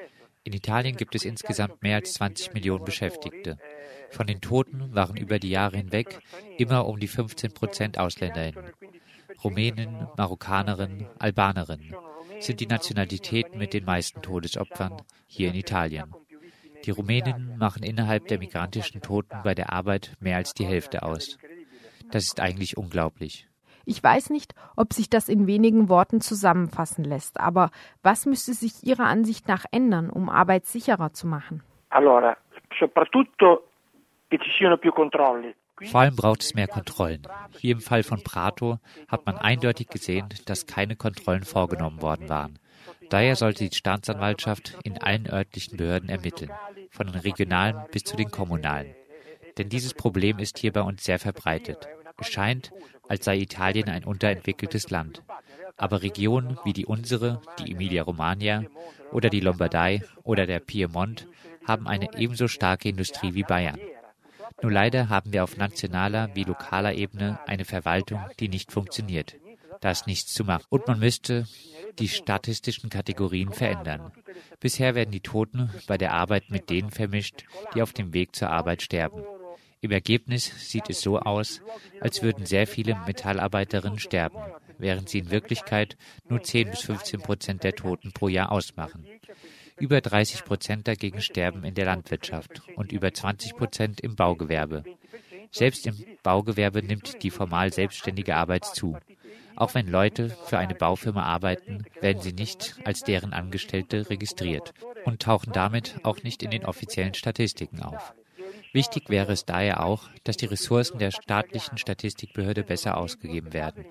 In 0.44 0.52
Italien 0.52 0.96
gibt 0.96 1.14
es 1.14 1.24
insgesamt 1.24 1.82
mehr 1.82 1.96
als 1.96 2.14
20 2.14 2.54
Millionen 2.54 2.84
Beschäftigte. 2.84 3.58
Von 4.10 4.26
den 4.26 4.40
Toten 4.40 4.94
waren 4.94 5.16
über 5.16 5.38
die 5.38 5.50
Jahre 5.50 5.76
hinweg 5.76 6.20
immer 6.56 6.86
um 6.86 6.98
die 6.98 7.08
15 7.08 7.52
Prozent 7.52 7.98
AusländerInnen. 7.98 8.72
Rumänen, 9.44 10.08
Marokkanerinnen, 10.16 11.06
Albanerinnen 11.18 11.94
sind 12.40 12.60
die 12.60 12.66
Nationalitäten 12.66 13.58
mit 13.58 13.74
den 13.74 13.84
meisten 13.84 14.22
Todesopfern 14.22 15.02
hier 15.26 15.48
in 15.48 15.54
Italien. 15.54 16.14
Die 16.84 16.90
Rumänen 16.90 17.58
machen 17.58 17.82
innerhalb 17.82 18.28
der 18.28 18.38
migrantischen 18.38 19.00
Toten 19.00 19.36
bei 19.42 19.54
der 19.54 19.72
Arbeit 19.72 20.16
mehr 20.20 20.36
als 20.36 20.54
die 20.54 20.66
Hälfte 20.66 21.02
aus. 21.02 21.36
Das 22.10 22.24
ist 22.24 22.40
eigentlich 22.40 22.76
unglaublich. 22.76 23.47
Ich 23.88 24.02
weiß 24.02 24.28
nicht, 24.28 24.54
ob 24.76 24.92
sich 24.92 25.08
das 25.08 25.30
in 25.30 25.46
wenigen 25.46 25.88
Worten 25.88 26.20
zusammenfassen 26.20 27.04
lässt, 27.04 27.40
aber 27.40 27.70
was 28.02 28.26
müsste 28.26 28.52
sich 28.52 28.84
Ihrer 28.84 29.06
Ansicht 29.06 29.48
nach 29.48 29.64
ändern, 29.72 30.10
um 30.10 30.28
Arbeit 30.28 30.66
sicherer 30.66 31.14
zu 31.14 31.26
machen? 31.26 31.62
Allora, 31.88 32.36
soprattutto 32.78 33.62
che 34.28 34.38
ci 34.38 34.50
siano 34.58 34.76
più 34.76 34.92
controlli. 34.92 35.54
Vor 35.90 36.00
allem 36.00 36.16
braucht 36.16 36.42
es 36.42 36.54
mehr 36.54 36.66
Kontrollen. 36.66 37.22
Hier 37.56 37.72
im 37.72 37.80
Fall 37.80 38.02
von 38.02 38.22
Prato 38.22 38.78
hat 39.06 39.24
man 39.24 39.38
eindeutig 39.38 39.88
gesehen, 39.88 40.28
dass 40.44 40.66
keine 40.66 40.94
Kontrollen 40.94 41.44
vorgenommen 41.44 42.02
worden 42.02 42.28
waren. 42.28 42.58
Daher 43.08 43.36
sollte 43.36 43.66
die 43.66 43.74
Staatsanwaltschaft 43.74 44.76
in 44.84 44.98
allen 44.98 45.26
örtlichen 45.30 45.78
Behörden 45.78 46.10
ermitteln, 46.10 46.52
von 46.90 47.06
den 47.06 47.20
regionalen 47.20 47.80
bis 47.90 48.04
zu 48.04 48.16
den 48.16 48.30
kommunalen. 48.30 48.94
Denn 49.56 49.70
dieses 49.70 49.94
Problem 49.94 50.38
ist 50.40 50.58
hier 50.58 50.74
bei 50.74 50.82
uns 50.82 51.04
sehr 51.04 51.18
verbreitet. 51.18 51.88
Es 52.20 52.28
scheint, 52.28 52.72
als 53.08 53.24
sei 53.24 53.38
Italien 53.38 53.88
ein 53.88 54.04
unterentwickeltes 54.04 54.90
Land. 54.90 55.22
Aber 55.76 56.02
Regionen 56.02 56.58
wie 56.64 56.72
die 56.72 56.86
unsere, 56.86 57.40
die 57.58 57.72
Emilia-Romagna 57.72 58.64
oder 59.12 59.30
die 59.30 59.40
Lombardei 59.40 60.02
oder 60.24 60.46
der 60.46 60.60
Piemont 60.60 61.26
haben 61.66 61.86
eine 61.86 62.08
ebenso 62.16 62.48
starke 62.48 62.88
Industrie 62.88 63.34
wie 63.34 63.42
Bayern. 63.42 63.78
Nur 64.62 64.72
leider 64.72 65.08
haben 65.08 65.32
wir 65.32 65.44
auf 65.44 65.56
nationaler 65.56 66.30
wie 66.34 66.44
lokaler 66.44 66.94
Ebene 66.94 67.38
eine 67.46 67.64
Verwaltung, 67.64 68.20
die 68.40 68.48
nicht 68.48 68.72
funktioniert. 68.72 69.36
Da 69.80 69.92
ist 69.92 70.06
nichts 70.06 70.34
zu 70.34 70.44
machen. 70.44 70.64
Und 70.68 70.88
man 70.88 70.98
müsste 70.98 71.46
die 71.98 72.08
statistischen 72.08 72.90
Kategorien 72.90 73.52
verändern. 73.52 74.12
Bisher 74.60 74.94
werden 74.94 75.12
die 75.12 75.20
Toten 75.20 75.70
bei 75.86 75.96
der 75.96 76.14
Arbeit 76.14 76.50
mit 76.50 76.70
denen 76.70 76.90
vermischt, 76.90 77.44
die 77.74 77.82
auf 77.82 77.92
dem 77.92 78.12
Weg 78.12 78.34
zur 78.34 78.50
Arbeit 78.50 78.82
sterben. 78.82 79.22
Im 79.80 79.92
Ergebnis 79.92 80.70
sieht 80.70 80.90
es 80.90 81.00
so 81.00 81.20
aus, 81.20 81.60
als 82.00 82.22
würden 82.22 82.46
sehr 82.46 82.66
viele 82.66 82.96
Metallarbeiterinnen 83.06 84.00
sterben, 84.00 84.38
während 84.78 85.08
sie 85.08 85.20
in 85.20 85.30
Wirklichkeit 85.30 85.96
nur 86.28 86.42
10 86.42 86.70
bis 86.70 86.80
15 86.80 87.20
Prozent 87.20 87.62
der 87.62 87.74
Toten 87.74 88.12
pro 88.12 88.28
Jahr 88.28 88.50
ausmachen. 88.50 89.06
Über 89.78 90.00
30 90.00 90.44
Prozent 90.44 90.88
dagegen 90.88 91.20
sterben 91.20 91.62
in 91.62 91.74
der 91.74 91.84
Landwirtschaft 91.84 92.62
und 92.74 92.90
über 92.90 93.12
20 93.14 93.56
Prozent 93.56 94.00
im 94.00 94.16
Baugewerbe. 94.16 94.82
Selbst 95.52 95.86
im 95.86 95.96
Baugewerbe 96.24 96.82
nimmt 96.82 97.22
die 97.22 97.30
formal 97.30 97.72
selbstständige 97.72 98.34
Arbeit 98.34 98.64
zu. 98.64 98.98
Auch 99.54 99.74
wenn 99.74 99.88
Leute 99.88 100.30
für 100.46 100.58
eine 100.58 100.74
Baufirma 100.74 101.22
arbeiten, 101.22 101.84
werden 102.00 102.22
sie 102.22 102.32
nicht 102.32 102.76
als 102.84 103.00
deren 103.00 103.32
Angestellte 103.32 104.10
registriert 104.10 104.72
und 105.04 105.22
tauchen 105.22 105.52
damit 105.52 106.00
auch 106.02 106.22
nicht 106.24 106.42
in 106.42 106.50
den 106.50 106.64
offiziellen 106.64 107.14
Statistiken 107.14 107.82
auf. 107.82 108.14
Wichtig 108.72 109.08
wäre 109.08 109.32
es 109.32 109.44
daher 109.44 109.84
auch, 109.84 110.04
dass 110.24 110.36
die 110.36 110.46
Ressourcen 110.46 110.98
der 110.98 111.10
staatlichen 111.10 111.78
Statistikbehörde 111.78 112.62
besser 112.62 112.96
ausgegeben 112.96 113.52
werden 113.52 113.86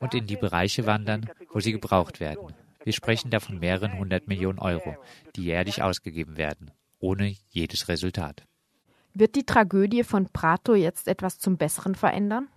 und 0.00 0.14
in 0.14 0.26
die 0.26 0.36
Bereiche 0.36 0.86
wandern, 0.86 1.28
wo 1.50 1.60
sie 1.60 1.72
gebraucht 1.72 2.20
werden. 2.20 2.54
Wir 2.84 2.92
sprechen 2.92 3.30
da 3.30 3.40
von 3.40 3.58
mehreren 3.58 3.98
hundert 3.98 4.26
Millionen 4.28 4.58
Euro, 4.58 4.96
die 5.36 5.44
jährlich 5.44 5.82
ausgegeben 5.82 6.36
werden, 6.36 6.70
ohne 6.98 7.34
jedes 7.50 7.88
Resultat. 7.88 8.42
Wird 9.14 9.34
die 9.36 9.44
Tragödie 9.44 10.04
von 10.04 10.28
Prato 10.32 10.74
jetzt 10.74 11.06
etwas 11.06 11.38
zum 11.38 11.58
Besseren 11.58 11.94
verändern? 11.94 12.48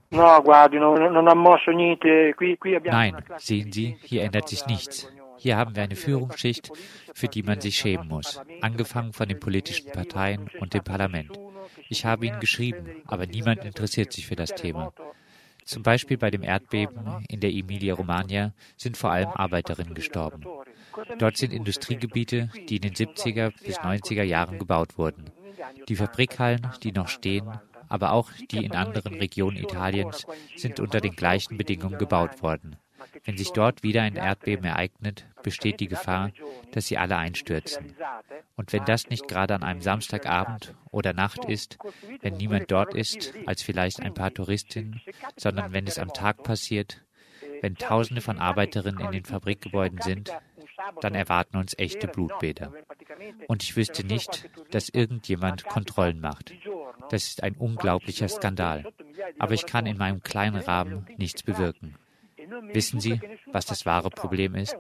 Nein, 2.84 3.15
sehen 3.38 3.72
Sie, 3.74 3.98
hier 4.01 4.24
ändert 4.24 4.48
sich 4.48 4.65
nichts. 4.65 5.12
Hier 5.38 5.58
haben 5.58 5.75
wir 5.75 5.84
eine 5.84 5.98
Führungsschicht, 5.98 6.72
für 7.13 7.27
die 7.27 7.44
man 7.44 7.60
sich 7.60 7.75
schämen 7.75 8.08
muss, 8.08 8.41
angefangen 8.62 9.12
von 9.12 9.27
den 9.27 9.39
politischen 9.39 9.91
Parteien 9.91 10.50
und 10.60 10.74
dem 10.74 10.84
Parlament. 10.84 11.38
Ich 11.89 12.06
habe 12.06 12.25
ihnen 12.25 12.39
geschrieben, 12.39 13.04
aber 13.06 13.25
niemand 13.25 13.63
interessiert 13.63 14.12
sich 14.12 14.25
für 14.25 14.36
das 14.36 14.56
Thema. 14.56 14.94
Zum 15.65 15.82
Beispiel 15.82 16.18
bei 16.18 16.30
dem 16.30 16.44
Erdbeben 16.44 17.25
in 17.27 17.39
der 17.39 17.51
Emilia-Romagna 17.51 18.54
sind 18.77 18.98
vor 18.98 19.12
allem 19.12 19.30
Arbeiterinnen 19.30 19.96
gestorben. 19.96 20.46
Dort 21.18 21.38
sind 21.38 21.54
Industriegebiete, 21.54 22.50
die 22.70 22.77
in 22.77 22.84
den 22.84 22.94
70er 22.94 23.51
bis 23.63 23.80
90er 23.80 24.24
Jahren 24.24 24.60
gebaut 24.60 24.98
wurden. 24.98 25.32
Die 25.89 25.96
Fabrikhallen, 25.96 26.68
die 26.84 26.92
noch 26.92 27.08
stehen, 27.08 27.50
aber 27.89 28.12
auch 28.12 28.32
die 28.51 28.63
in 28.63 28.74
anderen 28.74 29.15
Regionen 29.15 29.58
Italiens, 29.58 30.25
sind 30.56 30.80
unter 30.80 31.01
den 31.01 31.15
gleichen 31.15 31.58
Bedingungen 31.58 31.98
gebaut 31.98 32.42
worden. 32.42 32.77
Wenn 33.24 33.38
sich 33.38 33.51
dort 33.51 33.84
wieder 33.84 34.01
ein 34.01 34.15
Erdbeben 34.15 34.65
ereignet, 34.65 35.25
besteht 35.43 35.79
die 35.79 35.88
Gefahr, 35.88 36.31
dass 36.72 36.88
sie 36.88 36.98
alle 36.98 37.17
einstürzen. 37.17 37.95
Und 38.55 38.74
wenn 38.74 38.86
das 38.86 39.10
nicht 39.10 39.27
gerade 39.27 39.55
an 39.55 39.63
einem 39.63 39.81
Samstagabend 39.81 40.75
oder 40.91 41.13
Nacht 41.13 41.45
ist, 41.45 41.77
wenn 42.22 42.36
niemand 42.36 42.72
dort 42.72 42.93
ist, 42.93 43.34
als 43.45 43.63
vielleicht 43.63 44.01
ein 44.01 44.13
paar 44.13 44.34
Touristinnen, 44.34 45.01
sondern 45.38 45.74
wenn 45.74 45.88
es 45.88 46.00
am 46.00 46.13
Tag 46.13 46.43
passiert, 46.43 47.01
wenn 47.62 47.75
Tausende 47.75 48.22
von 48.22 48.39
Arbeiterinnen 48.39 49.05
in 49.05 49.12
den 49.12 49.25
Fabrikgebäuden 49.25 50.01
sind, 50.01 50.31
dann 51.01 51.15
erwarten 51.15 51.57
uns 51.57 51.77
echte 51.77 52.07
Blutbäder. 52.07 52.74
Und 53.48 53.63
ich 53.63 53.75
wüsste 53.75 54.05
nicht, 54.05 54.50
dass 54.72 54.89
irgendjemand 54.89 55.65
Kontrollen 55.65 56.19
macht. 56.19 56.53
Das 57.10 57.27
ist 57.27 57.43
ein 57.43 57.55
unglaublicher 57.55 58.27
Skandal. 58.27 58.86
Aber 59.39 59.53
ich 59.53 59.65
kann 59.65 59.86
in 59.86 59.98
meinem 59.98 60.22
kleinen 60.22 60.57
Rahmen 60.57 61.07
nichts 61.17 61.43
bewirken. 61.43 61.95
Wissen 62.74 63.00
Sie, 63.00 63.20
was 63.48 63.66
das 63.66 63.86
wahre 63.86 64.10
Problem 64.10 64.56
ist? 64.56 64.75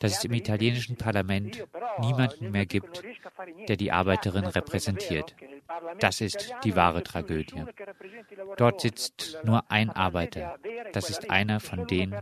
dass 0.00 0.18
es 0.18 0.24
im 0.24 0.32
italienischen 0.32 0.96
Parlament 0.96 1.64
niemanden 2.00 2.50
mehr 2.50 2.66
gibt, 2.66 3.02
der 3.68 3.76
die 3.76 3.92
Arbeiterin 3.92 4.44
repräsentiert. 4.44 5.34
Das 5.98 6.20
ist 6.20 6.54
die 6.64 6.76
wahre 6.76 7.02
Tragödie. 7.02 7.64
Dort 8.56 8.80
sitzt 8.80 9.38
nur 9.44 9.70
ein 9.70 9.90
Arbeiter. 9.90 10.58
Das 10.92 11.10
ist 11.10 11.30
einer 11.30 11.60
von 11.60 11.86
denen, 11.86 12.14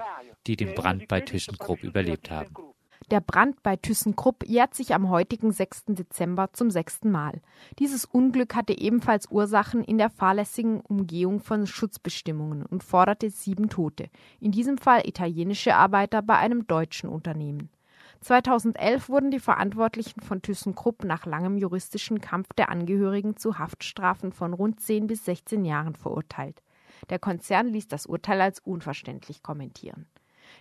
die 0.47 0.57
den 0.57 0.75
Brand 0.75 1.09
bei 1.09 1.21
ThyssenKrupp 1.21 1.83
überlebt 1.83 2.31
haben. 2.31 2.55
Der 3.11 3.21
Brand 3.21 3.63
bei 3.63 3.77
ThyssenKrupp 3.77 4.47
jährt 4.47 4.75
sich 4.75 4.95
am 4.95 5.11
heutigen 5.11 5.53
6. 5.53 5.85
Dezember 5.89 6.53
zum 6.53 6.71
sechsten 6.71 7.11
Mal. 7.11 7.41
Dieses 7.79 8.05
Unglück 8.05 8.55
hatte 8.55 8.79
ebenfalls 8.79 9.31
Ursachen 9.31 9.83
in 9.83 9.99
der 9.99 10.11
fahrlässigen 10.11 10.81
Umgehung 10.81 11.41
von 11.41 11.67
Schutzbestimmungen 11.67 12.65
und 12.65 12.83
forderte 12.83 13.31
sieben 13.31 13.69
Tote, 13.69 14.09
in 14.41 14.53
diesem 14.53 14.79
Fall 14.79 15.07
italienische 15.07 15.75
Arbeiter 15.75 16.23
bei 16.23 16.37
einem 16.37 16.67
deutschen 16.67 17.09
Unternehmen. 17.09 17.71
2011 18.21 19.09
wurden 19.09 19.33
die 19.33 19.41
Verantwortlichen 19.41 20.21
von 20.21 20.43
ThyssenKrupp 20.43 21.05
nach 21.05 21.27
langem 21.27 21.59
juristischen 21.59 22.21
Kampf 22.21 22.53
der 22.53 22.71
Angehörigen 22.71 23.37
zu 23.37 23.59
Haftstrafen 23.59 24.33
von 24.33 24.53
rund 24.53 24.81
10 24.81 25.09
bis 25.09 25.25
16 25.25 25.65
Jahren 25.65 25.97
verurteilt. 25.97 26.63
Der 27.11 27.19
Konzern 27.19 27.69
ließ 27.69 27.89
das 27.89 28.07
Urteil 28.07 28.41
als 28.41 28.61
unverständlich 28.61 29.43
kommentieren. 29.43 30.07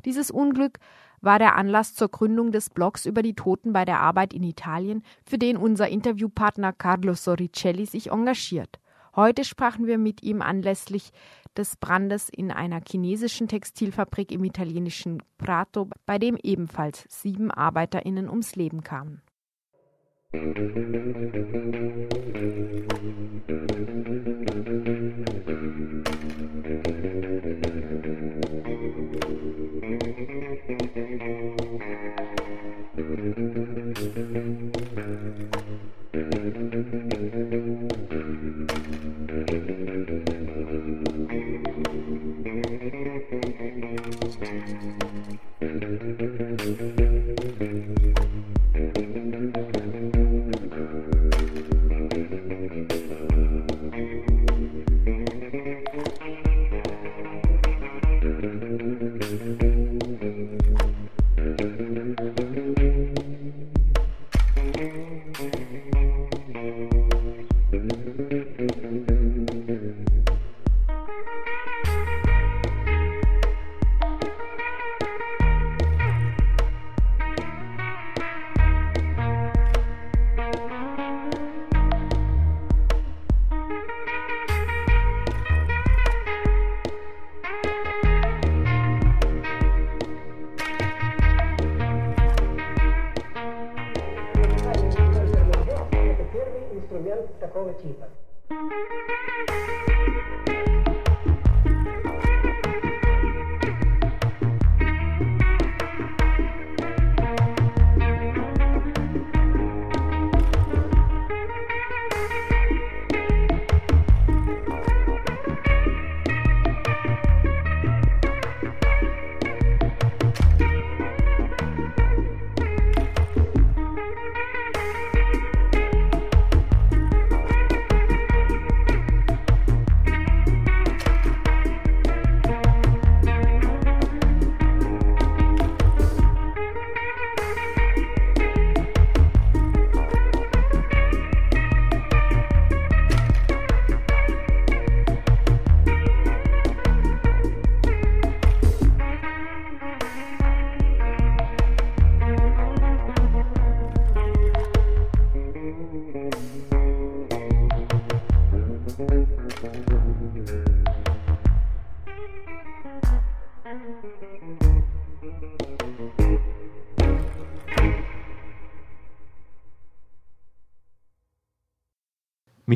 Dieses 0.05 0.31
Unglück 0.31 0.79
war 1.22 1.39
der 1.39 1.55
Anlass 1.55 1.93
zur 1.93 2.10
Gründung 2.10 2.51
des 2.51 2.70
Blogs 2.70 3.05
über 3.05 3.22
die 3.22 3.36
Toten 3.36 3.74
bei 3.74 3.86
der 3.86 4.00
Arbeit 4.00 4.34
in 4.34 4.43
Italien, 4.43 5.03
für 5.24 5.38
den 5.38 5.58
unser 5.58 5.88
Interviewpartner 5.88 6.74
Carlo 6.74 7.13
Soricelli 7.13 7.86
sich 7.86 8.12
engagiert. 8.12 8.79
Heute 9.15 9.43
sprachen 9.43 9.88
wir 9.88 9.98
mit 9.98 10.24
ihm 10.24 10.41
anlässlich 10.41 11.12
des 11.58 11.75
Brandes 11.75 12.29
in 12.29 12.50
einer 12.50 12.81
chinesischen 12.88 13.48
Textilfabrik 13.48 14.31
im 14.31 14.43
italienischen 14.46 15.22
Prato, 15.38 15.89
bei 16.05 16.17
dem 16.17 16.38
ebenfalls 16.41 17.05
sieben 17.10 17.51
ArbeiterInnen 17.51 18.29
ums 18.29 18.55
Leben 18.55 18.84
kamen. 18.84 19.22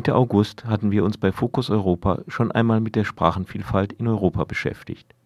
Mitte 0.06 0.14
August 0.14 0.64
hatten 0.66 0.92
wir 0.92 1.04
uns 1.04 1.18
bei 1.18 1.32
Fokus 1.32 1.68
Europa 1.68 2.20
schon 2.28 2.52
einmal 2.52 2.78
mit 2.78 2.94
der 2.94 3.02
Sprachenvielfalt 3.02 3.92
in 3.94 4.06
Europa 4.06 4.44
beschäftigt. 4.44 5.16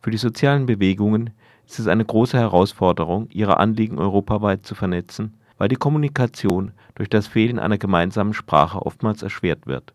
Für 0.00 0.10
die 0.10 0.16
sozialen 0.16 0.66
Bewegungen 0.66 1.30
ist 1.68 1.78
es 1.78 1.86
eine 1.86 2.04
große 2.04 2.36
Herausforderung, 2.36 3.28
ihre 3.30 3.58
Anliegen 3.58 3.96
europaweit 4.00 4.66
zu 4.66 4.74
vernetzen, 4.74 5.38
weil 5.56 5.68
die 5.68 5.76
Kommunikation 5.76 6.72
durch 6.96 7.08
das 7.08 7.28
Fehlen 7.28 7.60
einer 7.60 7.78
gemeinsamen 7.78 8.34
Sprache 8.34 8.84
oftmals 8.84 9.22
erschwert 9.22 9.68
wird. 9.68 9.94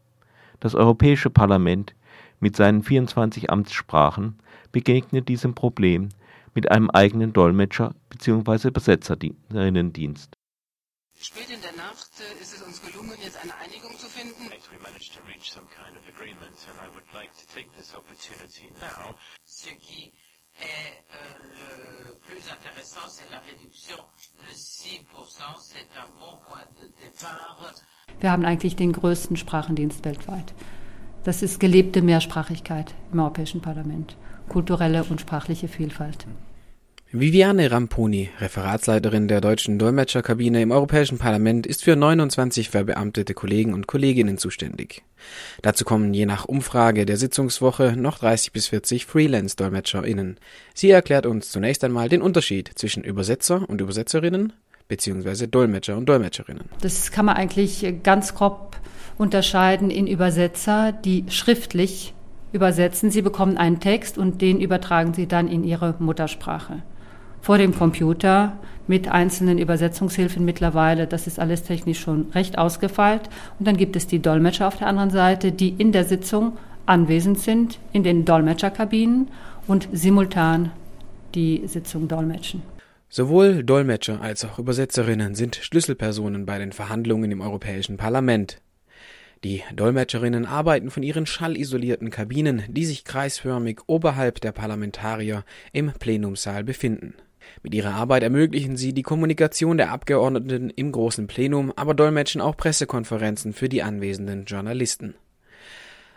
Das 0.61 0.73
Europäische 0.73 1.29
Parlament 1.29 1.93
mit 2.39 2.55
seinen 2.55 2.81
24 2.81 3.51
Amtssprachen 3.51 4.39
begegnet 4.71 5.27
diesem 5.27 5.53
Problem 5.53 6.07
mit 6.53 6.71
einem 6.71 6.89
eigenen 6.89 7.33
Dolmetscher 7.33 7.93
bzw. 8.07 8.69
Übersetzerinnendienst. 8.69 10.37
Spät 11.23 11.49
in 11.49 11.61
der 11.61 11.71
Nacht 11.73 12.11
äh, 12.19 12.41
ist 12.41 12.53
es 12.53 12.61
uns 12.61 12.81
gelungen, 12.81 13.17
jetzt 13.23 13.37
eine 13.41 13.55
Einigung 13.55 13.97
zu 13.97 14.07
finden. 14.07 14.43
Ce 19.45 19.69
qui 19.85 20.11
est 20.59 21.03
euh, 21.11 22.07
le 22.07 22.15
plus 22.25 22.43
intéressant, 22.51 23.07
c'est 23.07 23.29
la 23.31 23.39
réduction 23.39 23.97
de 24.41 24.51
6%. 24.51 24.99
C'est 25.59 25.87
un 25.97 26.09
bon 26.19 26.37
point 26.45 26.67
de 26.81 26.87
départ. 27.01 27.73
Wir 28.19 28.31
haben 28.31 28.45
eigentlich 28.45 28.75
den 28.75 28.91
größten 28.91 29.37
Sprachendienst 29.37 30.03
weltweit. 30.03 30.53
Das 31.23 31.41
ist 31.41 31.59
gelebte 31.59 32.01
Mehrsprachigkeit 32.01 32.93
im 33.13 33.19
Europäischen 33.19 33.61
Parlament, 33.61 34.17
kulturelle 34.49 35.05
und 35.05 35.21
sprachliche 35.21 35.69
Vielfalt. 35.69 36.27
Viviane 37.15 37.69
Ramponi, 37.69 38.31
Referatsleiterin 38.39 39.27
der 39.27 39.39
deutschen 39.39 39.77
Dolmetscherkabine 39.77 40.63
im 40.63 40.71
Europäischen 40.71 41.19
Parlament, 41.19 41.67
ist 41.67 41.83
für 41.83 41.95
29 41.95 42.71
verbeamtete 42.71 43.35
Kollegen 43.35 43.75
und 43.75 43.85
Kolleginnen 43.85 44.39
zuständig. 44.39 45.03
Dazu 45.61 45.85
kommen 45.85 46.11
je 46.15 46.25
nach 46.25 46.45
Umfrage 46.45 47.05
der 47.05 47.17
Sitzungswoche 47.17 47.93
noch 47.95 48.17
30 48.17 48.51
bis 48.51 48.65
40 48.69 49.05
Freelance-DolmetscherInnen. 49.05 50.39
Sie 50.73 50.89
erklärt 50.89 51.27
uns 51.27 51.51
zunächst 51.51 51.83
einmal 51.83 52.09
den 52.09 52.23
Unterschied 52.23 52.71
zwischen 52.73 53.03
Übersetzer 53.03 53.69
und 53.69 53.79
Übersetzerinnen 53.79 54.53
beziehungsweise 54.87 55.47
Dolmetscher 55.47 55.95
und 55.95 56.09
Dolmetscherinnen. 56.09 56.63
Das 56.81 57.11
kann 57.11 57.27
man 57.27 57.35
eigentlich 57.35 57.85
ganz 58.01 58.33
grob 58.33 58.75
unterscheiden 59.19 59.91
in 59.91 60.07
Übersetzer, 60.07 60.91
die 60.91 61.25
schriftlich 61.29 62.15
übersetzen. 62.53 63.11
Sie 63.11 63.21
bekommen 63.21 63.57
einen 63.57 63.79
Text 63.79 64.17
und 64.17 64.41
den 64.41 64.59
übertragen 64.59 65.13
sie 65.13 65.27
dann 65.27 65.47
in 65.47 65.63
ihre 65.63 65.93
Muttersprache. 65.99 66.81
Vor 67.43 67.57
dem 67.57 67.75
Computer 67.75 68.57
mit 68.87 69.09
einzelnen 69.09 69.57
Übersetzungshilfen 69.57 70.45
mittlerweile. 70.45 71.07
Das 71.07 71.27
ist 71.27 71.39
alles 71.39 71.63
technisch 71.63 71.99
schon 71.99 72.31
recht 72.33 72.57
ausgefeilt. 72.57 73.29
Und 73.59 73.67
dann 73.67 73.75
gibt 73.75 73.97
es 73.97 74.07
die 74.07 74.19
Dolmetscher 74.19 74.67
auf 74.67 74.77
der 74.77 74.87
anderen 74.87 75.09
Seite, 75.09 75.51
die 75.51 75.69
in 75.69 75.91
der 75.91 76.05
Sitzung 76.05 76.57
anwesend 76.85 77.39
sind, 77.39 77.79
in 77.91 78.03
den 78.03 78.23
Dolmetscherkabinen 78.23 79.27
und 79.67 79.89
simultan 79.91 80.71
die 81.35 81.63
Sitzung 81.67 82.07
dolmetschen. 82.07 82.61
Sowohl 83.09 83.63
Dolmetscher 83.63 84.21
als 84.21 84.45
auch 84.45 84.57
Übersetzerinnen 84.57 85.35
sind 85.35 85.57
Schlüsselpersonen 85.57 86.45
bei 86.45 86.59
den 86.59 86.71
Verhandlungen 86.71 87.29
im 87.29 87.41
Europäischen 87.41 87.97
Parlament. 87.97 88.61
Die 89.43 89.61
Dolmetscherinnen 89.75 90.45
arbeiten 90.45 90.89
von 90.89 91.03
ihren 91.03 91.25
schallisolierten 91.25 92.09
Kabinen, 92.09 92.63
die 92.69 92.85
sich 92.85 93.03
kreisförmig 93.03 93.81
oberhalb 93.87 94.39
der 94.39 94.53
Parlamentarier 94.53 95.43
im 95.73 95.91
Plenumsaal 95.91 96.63
befinden. 96.63 97.15
Mit 97.61 97.73
ihrer 97.73 97.93
Arbeit 97.93 98.23
ermöglichen 98.23 98.77
sie 98.77 98.93
die 98.93 99.03
Kommunikation 99.03 99.77
der 99.77 99.91
Abgeordneten 99.91 100.69
im 100.69 100.91
großen 100.91 101.27
Plenum, 101.27 101.71
aber 101.75 101.93
dolmetschen 101.93 102.41
auch 102.41 102.57
Pressekonferenzen 102.57 103.53
für 103.53 103.69
die 103.69 103.83
anwesenden 103.83 104.45
Journalisten. 104.45 105.15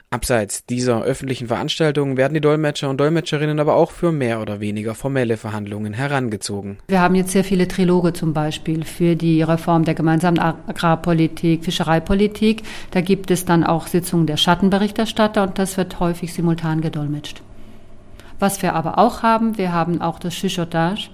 Abseits 0.09 0.65
dieser 0.65 1.03
öffentlichen 1.03 1.49
Veranstaltungen 1.49 2.17
werden 2.17 2.35
die 2.35 2.41
Dolmetscher 2.41 2.89
und 2.89 3.01
Dolmetscherinnen 3.01 3.59
aber 3.59 3.75
auch 3.75 3.91
für 3.91 4.12
mehr 4.12 4.41
oder 4.41 4.61
weniger 4.61 4.95
formelle 4.95 5.37
Verhandlungen 5.37 5.93
herangezogen. 5.95 6.79
Wir 6.87 7.01
haben 7.01 7.17
jetzt 7.17 7.33
sehr 7.33 7.43
viele 7.43 7.67
Triloge 7.67 8.12
zum 8.12 8.33
Beispiel 8.33 8.85
für 8.85 9.17
die 9.17 9.43
Reform 9.43 9.85
der 9.85 9.95
gemeinsamen 9.95 10.39
Agrarpolitik, 10.39 11.65
Fischereipolitik. 11.65 12.62
Da 12.93 13.01
gibt 13.01 13.33
es 13.33 13.45
dann 13.45 13.65
auch 13.65 13.89
Sitzungen 13.89 14.29
der 14.29 14.37
Schattenberichterstatter 14.37 15.43
und 15.43 15.59
das 15.59 15.77
wird 15.77 15.99
häufig 15.99 16.33
simultan 16.33 16.83
gedolmetscht. 16.83 17.43
Was 18.39 18.62
wir 18.62 18.75
aber 18.75 18.99
auch 18.99 19.25
haben, 19.25 19.59
wir 19.59 19.73
haben 19.73 20.01
auch 20.01 20.21
das 20.21 20.35
Chuchotage, 20.35 21.09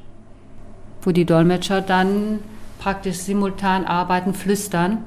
wo 1.02 1.10
die 1.10 1.24
Dolmetscher 1.24 1.80
dann 1.80 2.38
praktisch 2.78 3.18
simultan 3.18 3.84
arbeiten, 3.84 4.34
flüstern, 4.34 4.98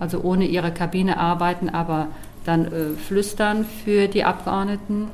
also 0.00 0.20
ohne 0.22 0.46
ihre 0.46 0.72
Kabine 0.72 1.18
arbeiten, 1.18 1.68
aber 1.68 2.08
dann 2.44 2.66
äh, 2.66 2.90
flüstern 2.96 3.64
für 3.84 4.08
die 4.08 4.24
Abgeordneten. 4.24 5.08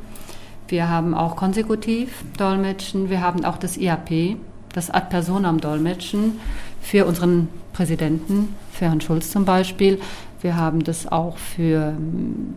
Wir 0.69 0.89
haben 0.89 1.15
auch 1.15 1.37
konsekutiv 1.37 2.25
Dolmetschen. 2.37 3.11
Wir 3.11 3.21
haben 3.21 3.45
auch 3.45 3.59
das 3.59 3.77
IAP, 3.77 4.37
das 4.73 4.91
Ad 4.91 5.07
personam 5.11 5.61
Dolmetschen 5.61 6.41
für 6.81 7.07
unseren 7.07 7.49
Präsidenten, 7.73 8.55
für 8.73 8.87
Herrn 8.87 9.01
Schulz 9.01 9.31
zum 9.31 9.45
Beispiel. 9.45 10.01
Wir 10.41 10.57
haben 10.57 10.85
das 10.85 11.11
auch 11.11 11.37
für 11.37 11.95
ähm, 11.97 12.55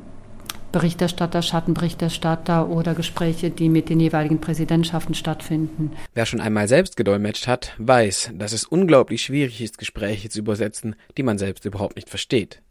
Berichterstatter, 0.72 1.42
Schattenberichterstatter 1.42 2.70
oder 2.70 2.94
Gespräche, 2.94 3.50
die 3.50 3.70
mit 3.70 3.90
den 3.90 4.00
jeweiligen 4.00 4.40
Präsidentschaften 4.40 5.16
stattfinden. 5.16 5.92
Wer 6.14 6.26
schon 6.26 6.42
einmal 6.42 6.68
selbst 6.68 6.98
gedolmetscht 6.98 7.48
hat, 7.48 7.74
weiß, 7.78 8.32
dass 8.36 8.54
es 8.54 8.64
unglaublich 8.64 9.22
schwierig 9.22 9.62
ist, 9.62 9.78
Gespräche 9.78 10.30
zu 10.30 10.40
übersetzen, 10.40 10.96
die 11.18 11.24
man 11.24 11.38
selbst 11.38 11.66
überhaupt 11.66 11.96
nicht 11.96 12.10
versteht. 12.10 12.62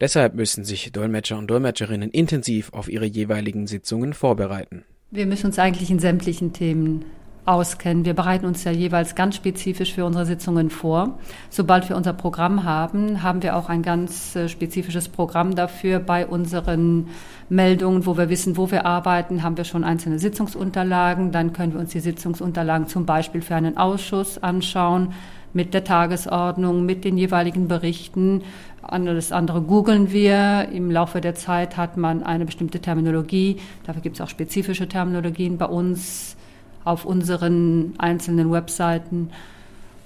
Deshalb 0.00 0.34
müssen 0.34 0.64
sich 0.64 0.92
Dolmetscher 0.92 1.36
und 1.36 1.48
Dolmetscherinnen 1.48 2.10
intensiv 2.10 2.72
auf 2.72 2.88
ihre 2.88 3.06
jeweiligen 3.06 3.66
Sitzungen 3.66 4.14
vorbereiten. 4.14 4.84
Wir 5.10 5.26
müssen 5.26 5.46
uns 5.46 5.58
eigentlich 5.58 5.90
in 5.90 5.98
sämtlichen 5.98 6.52
Themen 6.52 7.04
auskennen. 7.48 8.04
Wir 8.04 8.14
bereiten 8.14 8.44
uns 8.44 8.62
ja 8.64 8.70
jeweils 8.70 9.14
ganz 9.14 9.34
spezifisch 9.34 9.94
für 9.94 10.04
unsere 10.04 10.26
Sitzungen 10.26 10.68
vor. 10.68 11.18
Sobald 11.48 11.88
wir 11.88 11.96
unser 11.96 12.12
Programm 12.12 12.64
haben, 12.64 13.22
haben 13.22 13.42
wir 13.42 13.56
auch 13.56 13.70
ein 13.70 13.82
ganz 13.82 14.36
äh, 14.36 14.48
spezifisches 14.48 15.08
Programm 15.08 15.54
dafür. 15.54 15.98
Bei 15.98 16.26
unseren 16.26 17.08
Meldungen, 17.48 18.04
wo 18.04 18.18
wir 18.18 18.28
wissen, 18.28 18.58
wo 18.58 18.70
wir 18.70 18.84
arbeiten, 18.84 19.42
haben 19.42 19.56
wir 19.56 19.64
schon 19.64 19.82
einzelne 19.82 20.18
Sitzungsunterlagen. 20.18 21.32
Dann 21.32 21.54
können 21.54 21.72
wir 21.72 21.80
uns 21.80 21.92
die 21.92 22.00
Sitzungsunterlagen 22.00 22.86
zum 22.86 23.06
Beispiel 23.06 23.40
für 23.40 23.54
einen 23.54 23.78
Ausschuss 23.78 24.36
anschauen 24.42 25.14
mit 25.54 25.72
der 25.72 25.84
Tagesordnung, 25.84 26.84
mit 26.84 27.04
den 27.04 27.16
jeweiligen 27.16 27.66
Berichten. 27.66 28.42
Das 28.82 29.32
andere 29.32 29.62
googeln 29.62 30.12
wir. 30.12 30.68
Im 30.70 30.90
Laufe 30.90 31.22
der 31.22 31.34
Zeit 31.34 31.78
hat 31.78 31.96
man 31.96 32.22
eine 32.22 32.44
bestimmte 32.44 32.80
Terminologie. 32.80 33.56
Dafür 33.84 34.02
gibt 34.02 34.16
es 34.16 34.20
auch 34.20 34.28
spezifische 34.28 34.86
Terminologien 34.86 35.56
bei 35.56 35.66
uns 35.66 36.36
auf 36.84 37.04
unseren 37.04 37.94
einzelnen 37.98 38.52
Webseiten. 38.52 39.30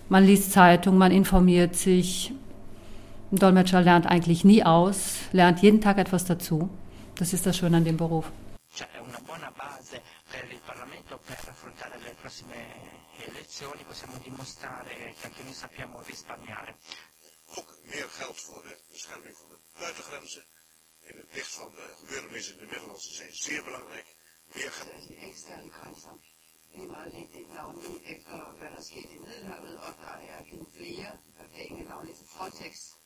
Man 0.09 0.25
liest 0.25 0.53
Zeitungen, 0.53 0.99
man 0.99 1.13
informiert 1.13 1.77
sich. 1.77 2.33
Ein 3.31 3.39
Dolmetscher 3.39 3.81
lernt 3.81 4.07
eigentlich 4.07 4.45
nie 4.45 4.63
aus, 4.63 5.21
lernt 5.33 5.63
jeden 5.63 5.81
Tag 5.81 5.99
etwas 5.99 6.25
dazu. 6.25 6.69
Das 7.15 7.33
ist 7.33 7.47
das 7.47 7.57
Schöne 7.57 7.79
an 7.79 7.85
dem 7.85 7.97
Beruf. 7.97 8.31
Ook 17.55 17.77
meer 17.85 18.09
geld 18.09 18.41
voor 18.41 18.63
de 18.63 18.77
bescherming 18.91 19.37
van 19.37 19.49
de 19.49 19.59
buitengrenzen. 19.79 20.45
In 21.01 21.17
het 21.17 21.27
licht 21.35 21.55
van 21.55 21.71
de 21.71 21.95
gebeurtenissen 22.01 22.55
in 22.55 22.61
de 22.61 22.67
Middellandse 22.67 23.15
Zee 23.15 23.33
zeer 23.33 23.65
belangrijk. 23.65 24.17
Meer 24.55 24.71
geld. 24.71 24.93
Der 26.75 26.81
skete 28.81 29.09
i 29.09 29.21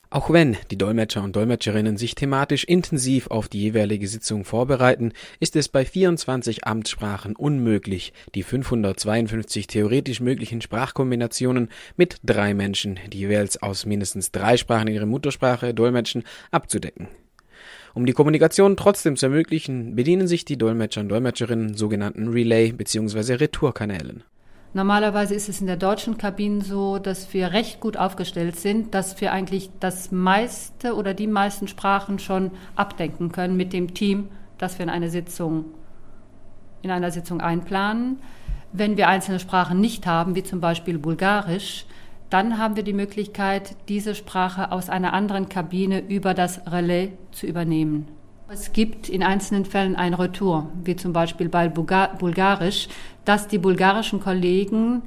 Auch 0.09 0.29
wenn 0.29 0.55
die 0.71 0.77
Dolmetscher 0.77 1.21
und 1.21 1.35
Dolmetscherinnen 1.35 1.97
sich 1.97 2.15
thematisch 2.15 2.63
intensiv 2.63 3.27
auf 3.27 3.49
die 3.49 3.61
jeweilige 3.61 4.07
Sitzung 4.07 4.45
vorbereiten, 4.45 5.11
ist 5.41 5.57
es 5.57 5.67
bei 5.67 5.83
24 5.83 6.65
Amtssprachen 6.65 7.35
unmöglich, 7.35 8.13
die 8.33 8.43
552 8.43 9.67
theoretisch 9.67 10.21
möglichen 10.21 10.61
Sprachkombinationen 10.61 11.69
mit 11.97 12.19
drei 12.23 12.53
Menschen, 12.53 12.97
die 13.11 13.19
jeweils 13.19 13.61
aus 13.61 13.85
mindestens 13.85 14.31
drei 14.31 14.55
Sprachen 14.55 14.87
ihre 14.87 15.05
Muttersprache 15.05 15.73
dolmetschen, 15.73 16.23
abzudecken. 16.51 17.09
Um 17.97 18.05
die 18.05 18.13
Kommunikation 18.13 18.77
trotzdem 18.77 19.15
zu 19.15 19.25
ermöglichen, 19.25 19.95
bedienen 19.95 20.27
sich 20.27 20.45
die 20.45 20.55
Dolmetscher 20.55 21.01
und 21.01 21.09
Dolmetscherinnen 21.09 21.73
sogenannten 21.73 22.27
Relay- 22.27 22.71
bzw. 22.71 23.33
Retourkanälen. 23.33 24.23
Normalerweise 24.75 25.33
ist 25.33 25.49
es 25.49 25.61
in 25.61 25.65
der 25.65 25.77
deutschen 25.77 26.15
Kabine 26.15 26.61
so, 26.61 26.99
dass 26.99 27.33
wir 27.33 27.53
recht 27.53 27.79
gut 27.79 27.97
aufgestellt 27.97 28.55
sind, 28.55 28.93
dass 28.93 29.19
wir 29.19 29.31
eigentlich 29.31 29.71
das 29.79 30.11
meiste 30.11 30.93
oder 30.93 31.15
die 31.15 31.25
meisten 31.25 31.67
Sprachen 31.67 32.19
schon 32.19 32.51
abdenken 32.75 33.31
können 33.31 33.57
mit 33.57 33.73
dem 33.73 33.95
Team, 33.95 34.27
das 34.59 34.77
wir 34.77 34.83
in 34.83 34.91
eine 34.91 35.09
Sitzung 35.09 35.65
in 36.83 36.91
einer 36.91 37.09
Sitzung 37.09 37.41
einplanen. 37.41 38.19
Wenn 38.73 38.95
wir 38.97 39.07
einzelne 39.07 39.39
Sprachen 39.39 39.81
nicht 39.81 40.05
haben, 40.05 40.35
wie 40.35 40.43
zum 40.43 40.59
Beispiel 40.59 40.99
Bulgarisch, 40.99 41.87
dann 42.29 42.57
haben 42.57 42.75
wir 42.75 42.83
die 42.83 42.93
Möglichkeit, 42.93 43.75
diese 43.87 44.15
Sprache 44.15 44.71
aus 44.71 44.89
einer 44.89 45.13
anderen 45.13 45.49
Kabine 45.49 45.99
über 46.07 46.33
das 46.33 46.61
Relais 46.67 47.11
zu 47.31 47.47
übernehmen. 47.47 48.07
Es 48.49 48.71
gibt 48.71 49.09
in 49.09 49.23
einzelnen 49.23 49.65
Fällen 49.65 49.95
ein 49.95 50.13
Retour, 50.13 50.69
wie 50.83 50.95
zum 50.95 51.11
Beispiel 51.13 51.49
bei 51.49 51.67
Bulgarisch, 51.67 52.87
dass 53.25 53.47
die 53.47 53.57
bulgarischen 53.57 54.21
Kollegen 54.21 55.01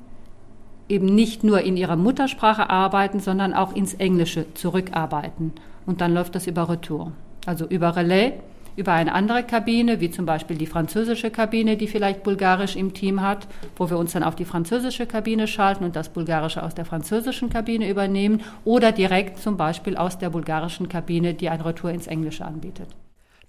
eben 0.88 1.06
nicht 1.06 1.44
nur 1.44 1.62
in 1.62 1.76
ihrer 1.76 1.96
Muttersprache 1.96 2.68
arbeiten, 2.68 3.20
sondern 3.20 3.54
auch 3.54 3.74
ins 3.74 3.94
Englische 3.94 4.52
zurückarbeiten. 4.54 5.52
Und 5.86 6.00
dann 6.00 6.12
läuft 6.12 6.34
das 6.34 6.46
über 6.46 6.68
Retour. 6.68 7.12
Also 7.46 7.64
über 7.64 7.96
Relais, 7.96 8.34
über 8.76 8.92
eine 8.92 9.12
andere 9.12 9.42
Kabine, 9.42 10.00
wie 10.00 10.10
zum 10.10 10.26
Beispiel 10.26 10.56
die 10.56 10.66
französische 10.66 11.30
Kabine, 11.30 11.76
die 11.76 11.86
vielleicht 11.86 12.22
Bulgarisch 12.22 12.76
im 12.76 12.94
Team 12.94 13.20
hat, 13.20 13.46
wo 13.76 13.90
wir 13.90 13.98
uns 13.98 14.12
dann 14.12 14.22
auf 14.22 14.36
die 14.36 14.44
französische 14.44 15.06
Kabine 15.06 15.46
schalten 15.46 15.84
und 15.84 15.96
das 15.96 16.08
Bulgarische 16.08 16.62
aus 16.62 16.74
der 16.74 16.84
französischen 16.84 17.50
Kabine 17.50 17.88
übernehmen 17.88 18.42
oder 18.64 18.92
direkt 18.92 19.38
zum 19.38 19.56
Beispiel 19.56 19.96
aus 19.96 20.18
der 20.18 20.30
bulgarischen 20.30 20.88
Kabine, 20.88 21.34
die 21.34 21.48
ein 21.48 21.60
Retour 21.60 21.90
ins 21.90 22.06
Englische 22.06 22.44
anbietet. 22.44 22.88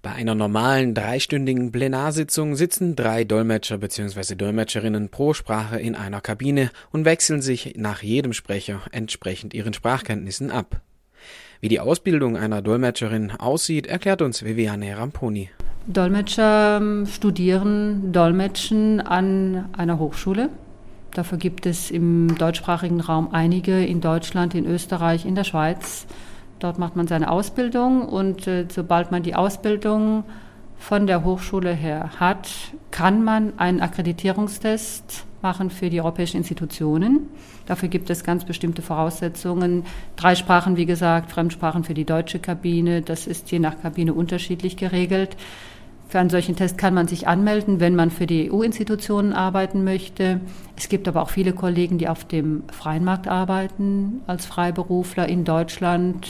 Bei 0.04 0.14
einer 0.14 0.34
normalen 0.34 0.96
dreistündigen 0.96 1.72
Plenarsitzung 1.72 2.56
sitzen 2.56 2.96
drei 2.96 3.24
Dolmetscher 3.24 3.78
bzw. 3.78 4.34
Dolmetscherinnen 4.34 5.10
pro 5.10 5.36
Sprache 5.36 5.80
in 5.80 5.96
einer 5.96 6.22
Kabine 6.22 6.72
und 6.92 7.06
wechseln 7.06 7.44
sich 7.44 7.76
nach 7.78 8.02
jedem 8.02 8.34
Sprecher 8.34 8.82
entsprechend 8.92 9.54
ihren 9.54 9.74
Sprachkenntnissen 9.74 10.50
ab. 10.50 10.82
Wie 11.62 11.68
die 11.68 11.80
Ausbildung 11.80 12.38
einer 12.38 12.64
Dolmetscherin 12.64 13.34
aussieht, 13.38 13.86
erklärt 13.86 14.24
uns 14.24 14.44
Viviane 14.44 14.98
Ramponi. 14.98 15.52
Dolmetscher 15.86 16.78
ähm, 16.78 17.06
studieren 17.06 18.12
Dolmetschen 18.12 19.00
an 19.00 19.70
einer 19.78 20.00
Hochschule. 20.00 20.50
Dafür 21.14 21.38
gibt 21.38 21.68
es 21.68 21.92
im 21.92 22.36
deutschsprachigen 22.36 23.00
Raum 23.00 23.30
einige 23.32 23.86
in 23.86 24.02
Deutschland, 24.02 24.56
in 24.56 24.66
Österreich, 24.66 25.24
in 25.24 25.36
der 25.36 25.44
Schweiz. 25.44 26.08
Dort 26.58 26.80
macht 26.80 26.96
man 26.96 27.08
seine 27.08 27.30
Ausbildung 27.30 28.08
und 28.10 28.48
äh, 28.48 28.66
sobald 28.68 29.12
man 29.12 29.22
die 29.22 29.36
Ausbildung 29.36 30.24
von 30.82 31.06
der 31.06 31.24
Hochschule 31.24 31.74
her 31.74 32.10
hat, 32.20 32.50
kann 32.90 33.24
man 33.24 33.54
einen 33.60 33.82
Akkreditierungstest 33.82 35.26
machen 35.44 35.70
für 35.70 35.92
die 35.92 36.02
europäischen 36.02 36.38
Institutionen. 36.38 37.30
Dafür 37.68 37.88
gibt 37.88 38.10
es 38.10 38.24
ganz 38.24 38.46
bestimmte 38.46 38.82
Voraussetzungen. 38.82 39.86
Drei 40.16 40.34
Sprachen, 40.34 40.78
wie 40.78 40.88
gesagt, 40.88 41.32
Fremdsprachen 41.32 41.84
für 41.84 41.94
die 41.94 42.04
deutsche 42.04 42.40
Kabine. 42.40 43.04
Das 43.04 43.28
ist 43.28 43.52
je 43.52 43.60
nach 43.60 43.80
Kabine 43.80 44.16
unterschiedlich 44.16 44.76
geregelt. 44.76 45.38
Für 46.10 46.20
einen 46.20 46.32
solchen 46.32 46.56
Test 46.56 46.80
kann 46.80 46.96
man 46.96 47.08
sich 47.08 47.28
anmelden, 47.28 47.80
wenn 47.80 47.96
man 47.96 48.10
für 48.10 48.26
die 48.26 48.52
EU-Institutionen 48.52 49.34
arbeiten 49.34 49.84
möchte. 49.84 50.42
Es 50.76 50.90
gibt 50.90 51.08
aber 51.08 51.22
auch 51.22 51.30
viele 51.30 51.54
Kollegen, 51.54 52.00
die 52.00 52.10
auf 52.10 52.26
dem 52.26 52.64
freien 52.72 53.06
Markt 53.06 53.28
arbeiten, 53.28 54.22
als 54.26 54.48
Freiberufler 54.48 55.30
in 55.30 55.46
Deutschland 55.46 56.28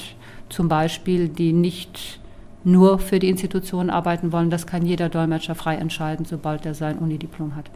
zum 0.49 0.67
Beispiel, 0.67 1.29
die 1.29 1.53
nicht 1.53 2.20
nur 2.63 2.99
für 2.99 3.19
die 3.19 3.29
Institutionen 3.29 3.89
arbeiten 3.89 4.31
wollen. 4.31 4.49
Das 4.49 4.67
kann 4.67 4.85
jeder 4.85 5.09
Dolmetscher 5.09 5.55
frei 5.55 5.75
entscheiden, 5.75 6.25
sobald 6.25 6.65
er 6.65 6.73
sein 6.73 6.97
Unidiplom 6.99 7.55
hat. 7.55 7.71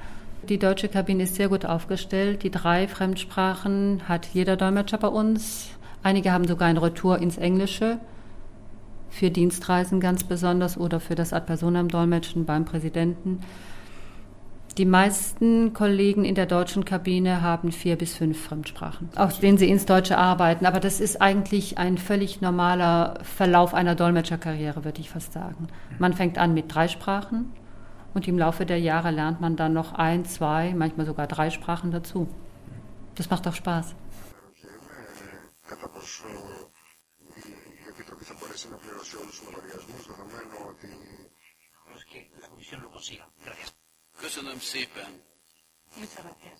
Die 0.49 0.59
deutsche 0.59 0.89
Kabine 0.89 1.23
ist 1.23 1.35
sehr 1.35 1.49
gut 1.49 1.65
aufgestellt. 1.65 2.43
Die 2.43 2.51
drei 2.51 2.87
Fremdsprachen 2.87 4.01
hat 4.07 4.27
jeder 4.33 4.57
Dolmetscher 4.57 4.99
bei 4.99 5.07
uns. 5.07 5.69
Einige 6.03 6.31
haben 6.31 6.47
sogar 6.47 6.67
ein 6.67 6.77
Retour 6.77 7.19
ins 7.19 7.37
Englische 7.37 7.97
für 9.09 9.31
Dienstreisen 9.31 9.99
ganz 9.99 10.23
besonders 10.23 10.77
oder 10.77 10.99
für 10.99 11.15
das 11.15 11.33
Ad 11.33 11.45
personam 11.47 11.87
Dolmetschen 11.87 12.45
beim 12.45 12.65
Präsidenten. 12.65 13.39
Die 14.77 14.85
meisten 14.85 15.71
Kollegen 15.71 16.25
in 16.25 16.35
der 16.35 16.47
deutschen 16.47 16.83
Kabine 16.83 17.41
haben 17.41 17.71
vier 17.71 17.95
bis 17.95 18.17
fünf 18.17 18.43
Fremdsprachen, 18.43 19.09
aus 19.15 19.39
denen 19.39 19.57
sie 19.57 19.69
ins 19.69 19.85
Deutsche 19.85 20.17
arbeiten. 20.17 20.65
Aber 20.65 20.81
das 20.81 20.99
ist 20.99 21.21
eigentlich 21.21 21.77
ein 21.77 21.97
völlig 21.97 22.41
normaler 22.41 23.19
Verlauf 23.23 23.73
einer 23.73 23.95
Dolmetscherkarriere, 23.95 24.83
würde 24.83 24.99
ich 24.99 25.09
fast 25.09 25.31
sagen. 25.31 25.67
Man 25.97 26.11
fängt 26.11 26.37
an 26.37 26.53
mit 26.53 26.75
drei 26.75 26.89
Sprachen 26.89 27.53
und 28.13 28.27
im 28.27 28.37
Laufe 28.37 28.65
der 28.65 28.79
Jahre 28.79 29.11
lernt 29.11 29.39
man 29.39 29.55
dann 29.55 29.71
noch 29.71 29.93
ein, 29.93 30.25
zwei, 30.25 30.73
manchmal 30.75 31.05
sogar 31.05 31.27
drei 31.27 31.51
Sprachen 31.51 31.91
dazu. 31.91 32.27
Das 33.15 33.29
macht 33.29 33.47
auch 33.47 33.55
Spaß. 33.55 33.95
Köszönöm 44.19 44.59
szépen. 44.59 45.21
Mit 45.99 46.09
szeretnél? 46.09 46.53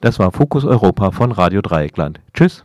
Das 0.00 0.18
war 0.18 0.32
Fokus 0.32 0.64
Europa 0.64 1.10
von 1.10 1.32
Radio 1.32 1.60
Dreieckland. 1.60 2.20
Tschüss. 2.32 2.64